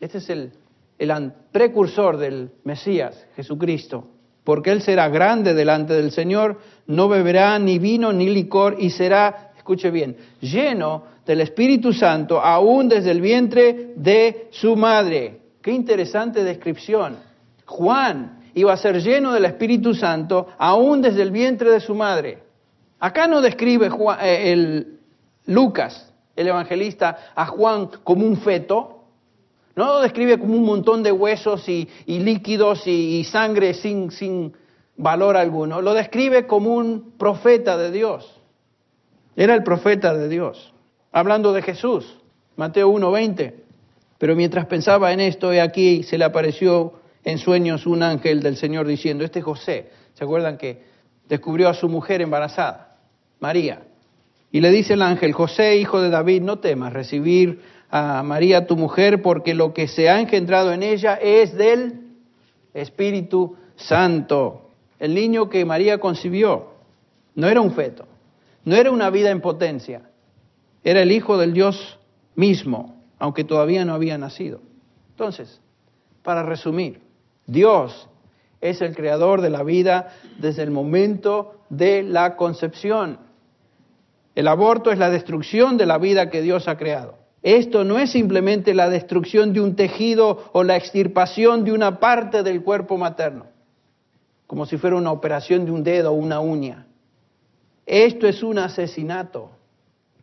Este 0.00 0.18
es 0.18 0.30
el, 0.30 0.52
el 0.98 1.32
precursor 1.52 2.16
del 2.16 2.52
Mesías, 2.64 3.26
Jesucristo. 3.36 4.08
porque 4.44 4.70
él 4.70 4.80
será 4.80 5.08
grande 5.08 5.54
delante 5.54 5.94
del 5.94 6.12
Señor, 6.12 6.60
no 6.86 7.08
beberá 7.08 7.58
ni 7.58 7.80
vino 7.80 8.12
ni 8.12 8.30
licor 8.30 8.76
y 8.78 8.90
será, 8.90 9.50
escuche 9.56 9.90
bien, 9.90 10.16
lleno 10.40 11.15
del 11.26 11.40
Espíritu 11.40 11.92
Santo 11.92 12.40
aún 12.40 12.88
desde 12.88 13.10
el 13.10 13.20
vientre 13.20 13.92
de 13.96 14.48
su 14.52 14.76
madre. 14.76 15.40
Qué 15.60 15.72
interesante 15.72 16.44
descripción. 16.44 17.16
Juan 17.64 18.44
iba 18.54 18.72
a 18.72 18.76
ser 18.76 19.02
lleno 19.02 19.32
del 19.32 19.44
Espíritu 19.44 19.92
Santo 19.92 20.46
aún 20.56 21.02
desde 21.02 21.22
el 21.22 21.32
vientre 21.32 21.70
de 21.70 21.80
su 21.80 21.94
madre. 21.94 22.38
Acá 23.00 23.26
no 23.26 23.40
describe 23.40 23.90
eh, 24.22 24.52
el 24.52 24.98
Lucas, 25.46 26.12
el 26.34 26.48
evangelista, 26.48 27.32
a 27.34 27.46
Juan 27.46 27.88
como 28.04 28.24
un 28.24 28.36
feto, 28.38 28.92
no 29.74 29.84
lo 29.84 30.00
describe 30.00 30.38
como 30.38 30.54
un 30.54 30.64
montón 30.64 31.02
de 31.02 31.12
huesos 31.12 31.68
y, 31.68 31.88
líquidos 32.06 32.86
y, 32.86 33.22
sangre 33.24 33.74
sin, 33.74 34.10
sin 34.10 34.54
valor 34.96 35.36
alguno, 35.36 35.82
lo 35.82 35.92
describe 35.92 36.46
como 36.46 36.74
un 36.74 37.12
profeta 37.18 37.76
de 37.76 37.90
Dios. 37.90 38.40
Era 39.36 39.54
el 39.54 39.62
profeta 39.62 40.14
de 40.14 40.30
Dios, 40.30 40.72
hablando 41.16 41.54
de 41.54 41.62
Jesús, 41.62 42.18
Mateo 42.56 42.90
1:20. 42.90 43.54
Pero 44.18 44.36
mientras 44.36 44.66
pensaba 44.66 45.14
en 45.14 45.20
esto, 45.20 45.50
he 45.50 45.62
aquí 45.62 46.02
se 46.02 46.18
le 46.18 46.26
apareció 46.26 46.92
en 47.24 47.38
sueños 47.38 47.86
un 47.86 48.02
ángel 48.02 48.42
del 48.42 48.58
Señor 48.58 48.86
diciendo, 48.86 49.24
este 49.24 49.40
José, 49.40 49.90
¿se 50.12 50.24
acuerdan 50.24 50.58
que 50.58 50.82
descubrió 51.26 51.70
a 51.70 51.74
su 51.74 51.88
mujer 51.88 52.20
embarazada, 52.20 52.98
María? 53.40 53.80
Y 54.52 54.60
le 54.60 54.70
dice 54.70 54.92
el 54.92 55.00
ángel, 55.00 55.32
José, 55.32 55.76
hijo 55.76 56.02
de 56.02 56.10
David, 56.10 56.42
no 56.42 56.58
temas 56.58 56.92
recibir 56.92 57.62
a 57.90 58.22
María 58.22 58.66
tu 58.66 58.76
mujer, 58.76 59.22
porque 59.22 59.54
lo 59.54 59.72
que 59.72 59.88
se 59.88 60.10
ha 60.10 60.20
engendrado 60.20 60.70
en 60.70 60.82
ella 60.82 61.14
es 61.14 61.54
del 61.54 61.94
Espíritu 62.74 63.56
Santo. 63.76 64.68
El 64.98 65.14
niño 65.14 65.48
que 65.48 65.64
María 65.64 65.96
concibió 65.98 66.72
no 67.34 67.48
era 67.48 67.62
un 67.62 67.72
feto, 67.72 68.06
no 68.64 68.76
era 68.76 68.90
una 68.90 69.08
vida 69.08 69.30
en 69.30 69.40
potencia, 69.40 70.02
era 70.86 71.02
el 71.02 71.10
Hijo 71.10 71.36
del 71.36 71.52
Dios 71.52 71.98
mismo, 72.36 73.02
aunque 73.18 73.42
todavía 73.42 73.84
no 73.84 73.92
había 73.92 74.16
nacido. 74.18 74.60
Entonces, 75.10 75.60
para 76.22 76.44
resumir, 76.44 77.00
Dios 77.44 78.08
es 78.60 78.80
el 78.80 78.94
creador 78.94 79.40
de 79.40 79.50
la 79.50 79.64
vida 79.64 80.14
desde 80.38 80.62
el 80.62 80.70
momento 80.70 81.56
de 81.70 82.04
la 82.04 82.36
concepción. 82.36 83.18
El 84.36 84.46
aborto 84.46 84.92
es 84.92 84.98
la 85.00 85.10
destrucción 85.10 85.76
de 85.76 85.86
la 85.86 85.98
vida 85.98 86.30
que 86.30 86.40
Dios 86.40 86.68
ha 86.68 86.76
creado. 86.76 87.18
Esto 87.42 87.82
no 87.82 87.98
es 87.98 88.12
simplemente 88.12 88.72
la 88.72 88.88
destrucción 88.88 89.52
de 89.52 89.60
un 89.60 89.74
tejido 89.74 90.50
o 90.52 90.62
la 90.62 90.76
extirpación 90.76 91.64
de 91.64 91.72
una 91.72 91.98
parte 91.98 92.44
del 92.44 92.62
cuerpo 92.62 92.96
materno, 92.96 93.46
como 94.46 94.66
si 94.66 94.76
fuera 94.76 94.94
una 94.94 95.10
operación 95.10 95.64
de 95.64 95.72
un 95.72 95.82
dedo 95.82 96.12
o 96.12 96.14
una 96.14 96.38
uña. 96.38 96.86
Esto 97.86 98.28
es 98.28 98.44
un 98.44 98.60
asesinato. 98.60 99.55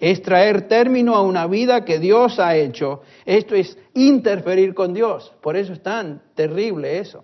Es 0.03 0.21
traer 0.21 0.67
término 0.67 1.15
a 1.15 1.21
una 1.21 1.47
vida 1.47 1.85
que 1.85 1.97
Dios 1.97 2.37
ha 2.37 2.57
hecho. 2.57 3.03
Esto 3.23 3.55
es 3.55 3.77
interferir 3.93 4.73
con 4.73 4.93
Dios. 4.93 5.33
Por 5.41 5.55
eso 5.55 5.71
es 5.71 5.81
tan 5.81 6.21
terrible 6.35 6.99
eso. 6.99 7.23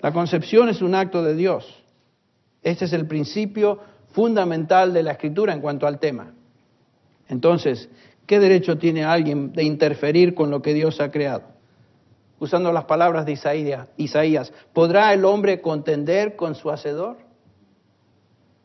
La 0.00 0.12
concepción 0.12 0.68
es 0.68 0.82
un 0.82 0.96
acto 0.96 1.22
de 1.22 1.36
Dios. 1.36 1.84
Este 2.60 2.86
es 2.86 2.92
el 2.92 3.06
principio 3.06 3.78
fundamental 4.08 4.92
de 4.92 5.04
la 5.04 5.12
escritura 5.12 5.52
en 5.52 5.60
cuanto 5.60 5.86
al 5.86 6.00
tema. 6.00 6.34
Entonces, 7.28 7.88
¿qué 8.26 8.40
derecho 8.40 8.78
tiene 8.78 9.04
alguien 9.04 9.52
de 9.52 9.62
interferir 9.62 10.34
con 10.34 10.50
lo 10.50 10.62
que 10.62 10.74
Dios 10.74 11.00
ha 11.00 11.12
creado? 11.12 11.44
Usando 12.40 12.72
las 12.72 12.86
palabras 12.86 13.26
de 13.26 13.38
Isaías, 13.96 14.52
¿podrá 14.72 15.14
el 15.14 15.24
hombre 15.24 15.60
contender 15.60 16.34
con 16.34 16.56
su 16.56 16.68
hacedor? 16.68 17.18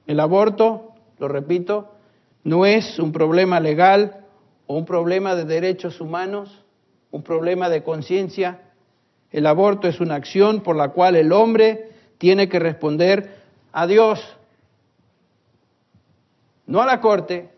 El 0.07 0.19
aborto, 0.19 0.95
lo 1.19 1.27
repito, 1.27 2.00
no 2.43 2.65
es 2.65 2.99
un 2.99 3.11
problema 3.11 3.59
legal 3.59 4.25
o 4.67 4.77
un 4.77 4.85
problema 4.85 5.35
de 5.35 5.45
derechos 5.45 6.01
humanos, 6.01 6.63
un 7.11 7.23
problema 7.23 7.69
de 7.69 7.83
conciencia. 7.83 8.61
El 9.31 9.45
aborto 9.45 9.87
es 9.87 9.99
una 9.99 10.15
acción 10.15 10.61
por 10.61 10.75
la 10.75 10.89
cual 10.89 11.15
el 11.15 11.31
hombre 11.31 11.91
tiene 12.17 12.49
que 12.49 12.59
responder 12.59 13.41
a 13.71 13.87
Dios 13.87 14.37
no 16.71 16.81
a 16.81 16.85
la 16.85 17.01
corte, 17.01 17.49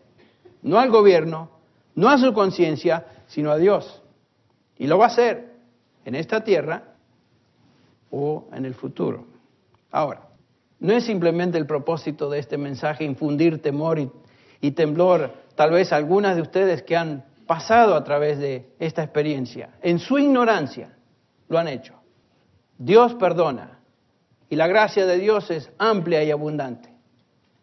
no 0.62 0.80
al 0.80 0.90
gobierno, 0.90 1.48
no 1.94 2.08
a 2.08 2.18
su 2.18 2.32
conciencia, 2.32 3.06
sino 3.28 3.52
a 3.52 3.58
Dios. 3.58 4.02
Y 4.76 4.88
lo 4.88 4.98
va 4.98 5.04
a 5.04 5.08
hacer 5.08 5.52
en 6.04 6.16
esta 6.16 6.42
tierra 6.42 6.96
o 8.10 8.48
en 8.52 8.64
el 8.64 8.74
futuro. 8.74 9.24
Ahora, 9.92 10.22
no 10.80 10.92
es 10.92 11.04
simplemente 11.04 11.58
el 11.58 11.66
propósito 11.66 12.28
de 12.28 12.40
este 12.40 12.58
mensaje 12.58 13.04
infundir 13.04 13.62
temor 13.62 14.00
y, 14.00 14.10
temblor, 14.72 15.32
tal 15.54 15.70
vez 15.70 15.92
algunas 15.92 16.36
de 16.36 16.42
ustedes 16.42 16.82
que 16.82 16.96
han 16.96 17.24
pasado 17.46 17.94
a 17.94 18.04
través 18.04 18.38
de 18.38 18.74
esta 18.78 19.02
experiencia, 19.02 19.70
en 19.82 19.98
su 19.98 20.18
ignorancia, 20.18 20.96
lo 21.48 21.58
han 21.58 21.68
hecho. 21.68 21.94
Dios 22.78 23.14
perdona 23.14 23.80
y 24.48 24.56
la 24.56 24.66
gracia 24.66 25.06
de 25.06 25.18
Dios 25.18 25.50
es 25.50 25.70
amplia 25.78 26.22
y 26.22 26.30
abundante. 26.30 26.92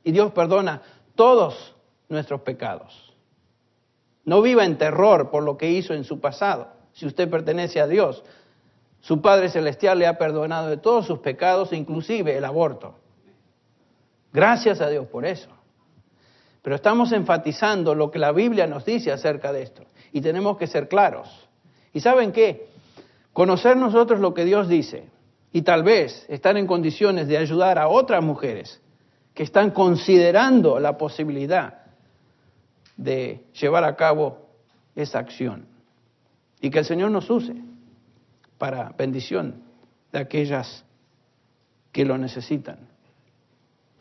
Y 0.03 0.11
Dios 0.11 0.31
perdona 0.31 0.81
todos 1.15 1.75
nuestros 2.09 2.41
pecados. 2.41 3.13
No 4.25 4.41
viva 4.41 4.65
en 4.65 4.77
terror 4.77 5.29
por 5.29 5.43
lo 5.43 5.57
que 5.57 5.69
hizo 5.69 5.93
en 5.93 6.03
su 6.03 6.19
pasado. 6.19 6.67
Si 6.93 7.05
usted 7.05 7.29
pertenece 7.29 7.79
a 7.79 7.87
Dios, 7.87 8.23
su 8.99 9.21
Padre 9.21 9.49
Celestial 9.49 9.99
le 9.99 10.07
ha 10.07 10.17
perdonado 10.17 10.67
de 10.67 10.77
todos 10.77 11.07
sus 11.07 11.19
pecados, 11.19 11.73
inclusive 11.73 12.37
el 12.37 12.45
aborto. 12.45 12.95
Gracias 14.33 14.81
a 14.81 14.89
Dios 14.89 15.07
por 15.07 15.25
eso. 15.25 15.49
Pero 16.61 16.75
estamos 16.75 17.11
enfatizando 17.11 17.95
lo 17.95 18.11
que 18.11 18.19
la 18.19 18.31
Biblia 18.31 18.67
nos 18.67 18.85
dice 18.85 19.11
acerca 19.11 19.51
de 19.51 19.63
esto. 19.63 19.83
Y 20.11 20.21
tenemos 20.21 20.57
que 20.57 20.67
ser 20.67 20.87
claros. 20.87 21.27
¿Y 21.93 22.01
saben 22.01 22.31
qué? 22.31 22.67
Conocer 23.33 23.77
nosotros 23.77 24.19
lo 24.19 24.33
que 24.33 24.45
Dios 24.45 24.67
dice 24.67 25.09
y 25.51 25.63
tal 25.63 25.83
vez 25.83 26.25
estar 26.29 26.57
en 26.57 26.67
condiciones 26.67 27.27
de 27.27 27.37
ayudar 27.37 27.79
a 27.79 27.87
otras 27.87 28.23
mujeres 28.23 28.81
que 29.33 29.43
están 29.43 29.71
considerando 29.71 30.79
la 30.79 30.97
posibilidad 30.97 31.81
de 32.97 33.43
llevar 33.59 33.83
a 33.83 33.95
cabo 33.95 34.49
esa 34.95 35.19
acción. 35.19 35.65
Y 36.59 36.69
que 36.69 36.79
el 36.79 36.85
Señor 36.85 37.11
nos 37.11 37.29
use 37.29 37.55
para 38.57 38.93
bendición 38.97 39.63
de 40.11 40.19
aquellas 40.19 40.85
que 41.91 42.05
lo 42.05 42.17
necesitan. 42.17 42.77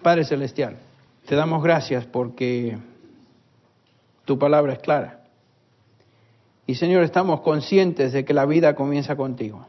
Padre 0.02 0.24
Celestial, 0.24 0.76
te 1.26 1.36
damos 1.36 1.62
gracias 1.62 2.06
porque 2.06 2.78
tu 4.24 4.38
palabra 4.38 4.72
es 4.72 4.78
clara. 4.80 5.24
Y 6.66 6.74
Señor, 6.74 7.02
estamos 7.02 7.40
conscientes 7.40 8.12
de 8.12 8.24
que 8.24 8.34
la 8.34 8.46
vida 8.46 8.74
comienza 8.74 9.16
contigo. 9.16 9.66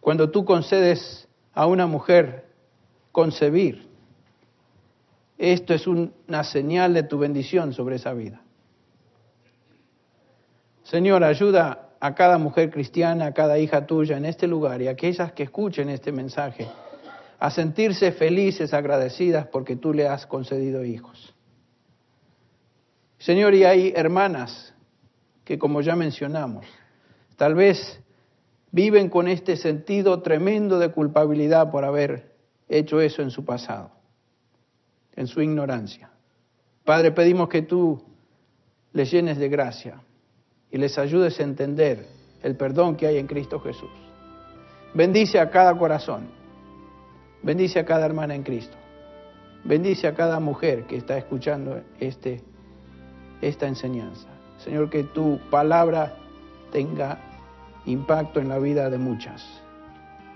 Cuando 0.00 0.30
tú 0.30 0.44
concedes 0.44 1.28
a 1.54 1.66
una 1.66 1.86
mujer 1.86 2.46
concebir, 3.12 3.88
esto 5.38 5.74
es 5.74 5.86
una 5.86 6.44
señal 6.44 6.94
de 6.94 7.02
tu 7.02 7.18
bendición 7.18 7.72
sobre 7.72 7.96
esa 7.96 8.12
vida. 8.12 8.40
Señor, 10.84 11.24
ayuda 11.24 11.90
a 12.00 12.14
cada 12.14 12.38
mujer 12.38 12.70
cristiana, 12.70 13.26
a 13.26 13.34
cada 13.34 13.58
hija 13.58 13.86
tuya 13.86 14.16
en 14.16 14.24
este 14.24 14.46
lugar 14.46 14.80
y 14.82 14.88
a 14.88 14.92
aquellas 14.92 15.32
que 15.32 15.42
escuchen 15.42 15.88
este 15.88 16.12
mensaje 16.12 16.68
a 17.38 17.50
sentirse 17.50 18.12
felices, 18.12 18.72
agradecidas 18.72 19.46
porque 19.48 19.76
tú 19.76 19.92
le 19.92 20.08
has 20.08 20.26
concedido 20.26 20.84
hijos. 20.84 21.34
Señor, 23.18 23.54
y 23.54 23.64
hay 23.64 23.92
hermanas 23.94 24.74
que, 25.44 25.58
como 25.58 25.80
ya 25.80 25.96
mencionamos, 25.96 26.66
tal 27.36 27.54
vez 27.54 28.00
viven 28.70 29.08
con 29.08 29.28
este 29.28 29.56
sentido 29.56 30.22
tremendo 30.22 30.78
de 30.78 30.90
culpabilidad 30.90 31.70
por 31.70 31.84
haber 31.84 32.34
hecho 32.68 33.00
eso 33.00 33.22
en 33.22 33.30
su 33.30 33.44
pasado 33.44 33.96
en 35.16 35.26
su 35.26 35.40
ignorancia. 35.40 36.10
Padre, 36.84 37.10
pedimos 37.10 37.48
que 37.48 37.62
tú 37.62 38.00
les 38.92 39.10
llenes 39.10 39.38
de 39.38 39.48
gracia 39.48 40.00
y 40.70 40.78
les 40.78 40.96
ayudes 40.98 41.40
a 41.40 41.42
entender 41.42 42.06
el 42.42 42.54
perdón 42.56 42.96
que 42.96 43.06
hay 43.06 43.16
en 43.16 43.26
Cristo 43.26 43.58
Jesús. 43.58 43.90
Bendice 44.94 45.40
a 45.40 45.50
cada 45.50 45.76
corazón, 45.76 46.28
bendice 47.42 47.78
a 47.78 47.84
cada 47.84 48.06
hermana 48.06 48.34
en 48.34 48.42
Cristo, 48.42 48.76
bendice 49.64 50.06
a 50.06 50.14
cada 50.14 50.40
mujer 50.40 50.84
que 50.84 50.96
está 50.96 51.16
escuchando 51.16 51.80
este, 52.00 52.42
esta 53.40 53.66
enseñanza. 53.66 54.28
Señor, 54.58 54.90
que 54.90 55.04
tu 55.04 55.38
palabra 55.50 56.16
tenga 56.72 57.18
impacto 57.84 58.40
en 58.40 58.48
la 58.48 58.58
vida 58.58 58.90
de 58.90 58.98
muchas 58.98 59.44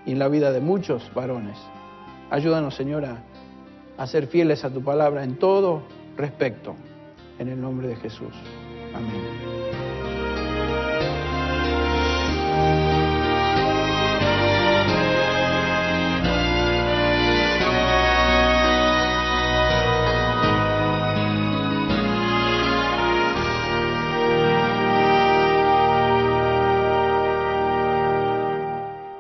y 0.07 0.13
en 0.13 0.19
la 0.19 0.29
vida 0.29 0.53
de 0.53 0.61
muchos 0.61 1.13
varones. 1.15 1.59
Ayúdanos, 2.31 2.77
Señora 2.77 3.25
a 4.01 4.07
ser 4.07 4.29
fieles 4.29 4.65
a 4.65 4.71
tu 4.71 4.83
palabra 4.83 5.23
en 5.25 5.37
todo 5.37 5.83
respecto. 6.17 6.75
En 7.39 7.49
el 7.49 7.61
nombre 7.61 7.89
de 7.89 7.97
Jesús. 7.97 8.33
Amén. 8.95 9.60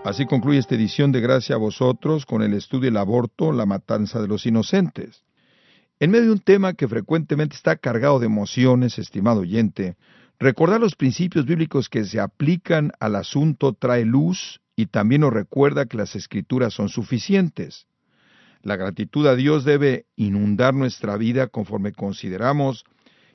Así 0.02 0.24
concluye 0.24 0.58
esta 0.58 0.76
edición 0.76 1.12
de 1.12 1.20
Gracia 1.20 1.56
a 1.56 1.58
vosotros 1.58 2.24
con 2.24 2.40
el 2.40 2.54
estudio 2.54 2.86
del 2.86 2.96
aborto, 2.96 3.52
la 3.52 3.66
matanza 3.66 4.20
de 4.20 4.28
los 4.28 4.46
inocentes. 4.46 5.24
En 5.98 6.10
medio 6.10 6.26
de 6.26 6.32
un 6.32 6.38
tema 6.38 6.72
que 6.72 6.88
frecuentemente 6.88 7.54
está 7.54 7.76
cargado 7.76 8.18
de 8.18 8.24
emociones, 8.24 8.98
estimado 8.98 9.40
oyente, 9.40 9.96
recordar 10.38 10.80
los 10.80 10.96
principios 10.96 11.44
bíblicos 11.44 11.90
que 11.90 12.06
se 12.06 12.18
aplican 12.18 12.92
al 12.98 13.14
asunto 13.14 13.74
trae 13.74 14.06
luz 14.06 14.62
y 14.74 14.86
también 14.86 15.20
nos 15.20 15.34
recuerda 15.34 15.84
que 15.84 15.98
las 15.98 16.16
escrituras 16.16 16.72
son 16.72 16.88
suficientes. 16.88 17.86
La 18.62 18.76
gratitud 18.76 19.26
a 19.26 19.36
Dios 19.36 19.64
debe 19.64 20.06
inundar 20.16 20.72
nuestra 20.72 21.18
vida 21.18 21.48
conforme 21.48 21.92
consideramos 21.92 22.84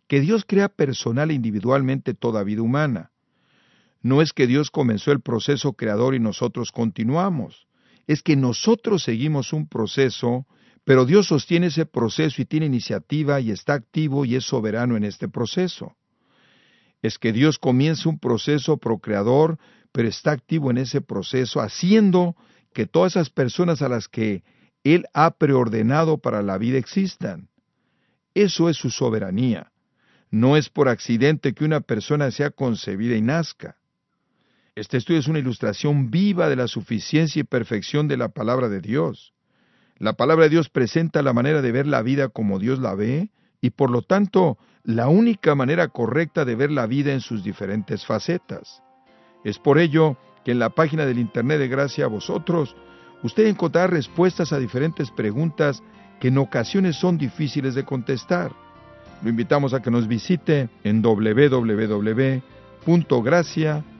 que 0.07 0.19
Dios 0.19 0.45
crea 0.47 0.69
personal 0.69 1.29
e 1.29 1.35
individualmente 1.35 2.15
toda 2.15 2.43
vida 2.43 2.63
humana. 2.63 3.11
No 4.05 4.21
es 4.21 4.33
que 4.33 4.45
Dios 4.45 4.69
comenzó 4.69 5.11
el 5.11 5.19
proceso 5.19 5.73
creador 5.73 6.13
y 6.13 6.19
nosotros 6.19 6.71
continuamos, 6.71 7.65
es 8.05 8.21
que 8.21 8.35
nosotros 8.35 9.01
seguimos 9.01 9.51
un 9.51 9.67
proceso, 9.67 10.45
pero 10.83 11.05
Dios 11.05 11.25
sostiene 11.25 11.67
ese 11.67 11.87
proceso 11.87 12.39
y 12.39 12.45
tiene 12.45 12.67
iniciativa 12.67 13.39
y 13.39 13.49
está 13.49 13.73
activo 13.73 14.23
y 14.23 14.35
es 14.35 14.43
soberano 14.43 14.95
en 14.95 15.05
este 15.05 15.27
proceso. 15.27 15.95
Es 17.01 17.17
que 17.17 17.33
Dios 17.33 17.57
comienza 17.57 18.07
un 18.07 18.19
proceso 18.19 18.77
procreador, 18.77 19.57
pero 19.91 20.07
está 20.07 20.33
activo 20.33 20.69
en 20.69 20.77
ese 20.77 21.01
proceso, 21.01 21.59
haciendo 21.59 22.35
que 22.75 22.85
todas 22.85 23.13
esas 23.13 23.31
personas 23.31 23.81
a 23.81 23.89
las 23.89 24.07
que 24.07 24.43
Él 24.83 25.07
ha 25.15 25.31
preordenado 25.31 26.19
para 26.19 26.43
la 26.43 26.59
vida 26.59 26.77
existan. 26.77 27.49
Eso 28.35 28.69
es 28.69 28.77
su 28.77 28.91
soberanía. 28.91 29.71
No 30.29 30.57
es 30.57 30.69
por 30.69 30.89
accidente 30.89 31.55
que 31.55 31.65
una 31.65 31.81
persona 31.81 32.29
sea 32.29 32.51
concebida 32.51 33.15
y 33.15 33.23
nazca. 33.23 33.77
Este 34.75 34.97
estudio 34.97 35.21
es 35.21 35.27
una 35.29 35.39
ilustración 35.39 36.11
viva 36.11 36.49
de 36.49 36.57
la 36.57 36.67
suficiencia 36.67 37.39
y 37.39 37.43
perfección 37.43 38.09
de 38.09 38.17
la 38.17 38.27
palabra 38.27 38.67
de 38.67 38.81
Dios. 38.81 39.33
La 39.99 40.17
palabra 40.17 40.43
de 40.43 40.49
Dios 40.49 40.67
presenta 40.67 41.21
la 41.21 41.31
manera 41.31 41.61
de 41.61 41.71
ver 41.71 41.87
la 41.87 42.01
vida 42.01 42.27
como 42.27 42.59
Dios 42.59 42.79
la 42.79 42.93
ve 42.93 43.29
y 43.61 43.69
por 43.69 43.89
lo 43.89 44.01
tanto 44.01 44.57
la 44.83 45.07
única 45.07 45.55
manera 45.55 45.87
correcta 45.87 46.43
de 46.43 46.55
ver 46.55 46.71
la 46.71 46.87
vida 46.87 47.13
en 47.13 47.21
sus 47.21 47.41
diferentes 47.41 48.05
facetas. 48.05 48.83
Es 49.45 49.59
por 49.59 49.79
ello 49.79 50.17
que 50.43 50.51
en 50.51 50.59
la 50.59 50.71
página 50.71 51.05
del 51.05 51.19
Internet 51.19 51.59
de 51.59 51.69
Gracia 51.69 52.03
a 52.03 52.09
vosotros, 52.09 52.75
usted 53.23 53.45
encontrará 53.45 53.87
respuestas 53.87 54.51
a 54.51 54.59
diferentes 54.59 55.09
preguntas 55.09 55.81
que 56.19 56.27
en 56.27 56.37
ocasiones 56.37 56.97
son 56.97 57.17
difíciles 57.17 57.75
de 57.75 57.85
contestar. 57.85 58.51
Lo 59.23 59.29
invitamos 59.29 59.73
a 59.73 59.81
que 59.81 59.89
nos 59.89 60.05
visite 60.05 60.67
en 60.83 61.01
www.gracia.com 61.01 63.94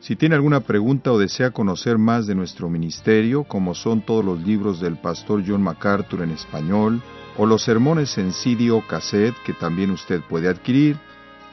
si 0.00 0.14
tiene 0.14 0.36
alguna 0.36 0.60
pregunta 0.60 1.10
o 1.10 1.18
desea 1.18 1.50
conocer 1.50 1.98
más 1.98 2.28
de 2.28 2.36
nuestro 2.36 2.70
ministerio, 2.70 3.42
como 3.42 3.74
son 3.74 4.02
todos 4.02 4.24
los 4.24 4.40
libros 4.40 4.80
del 4.80 4.96
pastor 4.96 5.42
John 5.44 5.62
MacArthur 5.62 6.22
en 6.22 6.30
español, 6.30 7.02
o 7.36 7.44
los 7.44 7.64
sermones 7.64 8.16
en 8.18 8.32
CD 8.32 8.70
o 8.70 8.86
cassette 8.86 9.34
que 9.44 9.52
también 9.52 9.90
usted 9.90 10.20
puede 10.20 10.48
adquirir, 10.48 10.96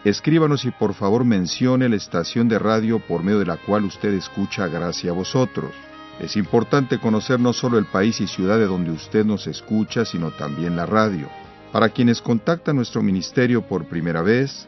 escríbanos 0.04 0.66
y 0.66 0.72
por 0.72 0.94
favor 0.94 1.26
mencione 1.26 1.90
la 1.90 1.96
estación 1.96 2.48
de 2.48 2.60
radio 2.60 3.00
por 3.00 3.24
medio 3.24 3.40
de 3.40 3.46
la 3.46 3.58
cual 3.58 3.86
usted 3.86 4.14
escucha 4.14 4.68
Gracias 4.68 5.12
a 5.12 5.16
vosotros. 5.16 5.72
Es 6.20 6.38
importante 6.38 7.00
conocer 7.00 7.40
no 7.40 7.54
solo 7.54 7.80
el 7.80 7.86
país 7.86 8.22
y 8.22 8.28
ciudad 8.28 8.60
de 8.60 8.68
donde 8.68 8.92
usted 8.92 9.26
nos 9.26 9.48
escucha, 9.48 10.06
sino 10.06 10.30
también 10.30 10.76
la 10.76 10.86
radio. 10.86 11.28
Para 11.72 11.90
quienes 11.90 12.22
contactan 12.22 12.76
nuestro 12.76 13.02
ministerio 13.02 13.64
por 13.64 13.86
primera 13.86 14.22
vez, 14.22 14.68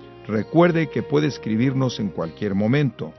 Recuerde 0.27 0.89
que 0.89 1.03
puede 1.03 1.27
escribirnos 1.27 1.99
en 1.99 2.09
cualquier 2.09 2.55
momento. 2.55 3.13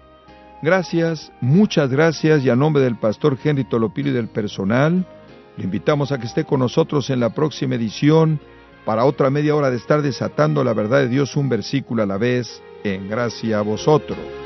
Gracias, 0.63 1.33
muchas 1.41 1.91
gracias 1.91 2.45
y 2.45 2.51
a 2.51 2.57
nombre 2.57 2.83
del 2.83 2.97
pastor 2.97 3.37
Henry 3.43 3.65
Tolopilo 3.65 4.11
y 4.11 4.13
del 4.13 4.29
personal, 4.29 5.05
le 5.57 5.65
invitamos 5.65 6.13
a 6.13 6.19
que 6.19 6.27
esté 6.27 6.45
con 6.45 6.61
nosotros 6.61 7.11
en 7.11 7.21
la 7.21 7.31
próxima 7.31 7.75
edición 7.75 8.41
para 8.85 9.05
otra 9.05 9.29
media 9.29 9.55
hora 9.55 9.71
de 9.71 9.77
estar 9.77 10.03
desatando 10.03 10.65
la 10.65 10.73
verdad 10.73 11.01
de 11.01 11.09
Dios 11.09 11.37
un 11.37 11.49
versículo 11.49 12.03
a 12.03 12.07
la 12.07 12.17
vez 12.17 12.63
en 12.85 13.09
gracia 13.09 13.59
a 13.59 13.63
vosotros. 13.63 14.42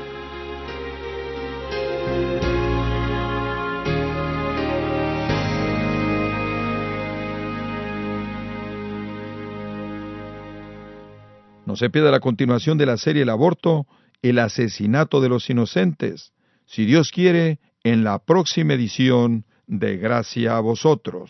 Se 11.77 11.91
pierda 11.91 12.09
la 12.09 12.19
continuación 12.19 12.79
de 12.79 12.87
la 12.87 12.97
serie 12.97 13.21
El 13.21 13.29
aborto, 13.29 13.85
el 14.23 14.39
asesinato 14.39 15.21
de 15.21 15.29
los 15.29 15.47
inocentes. 15.47 16.33
Si 16.65 16.85
Dios 16.85 17.11
quiere, 17.11 17.59
en 17.83 18.03
la 18.03 18.17
próxima 18.17 18.73
edición 18.73 19.45
de 19.67 19.97
Gracia 19.97 20.57
a 20.57 20.59
vosotros. 20.59 21.29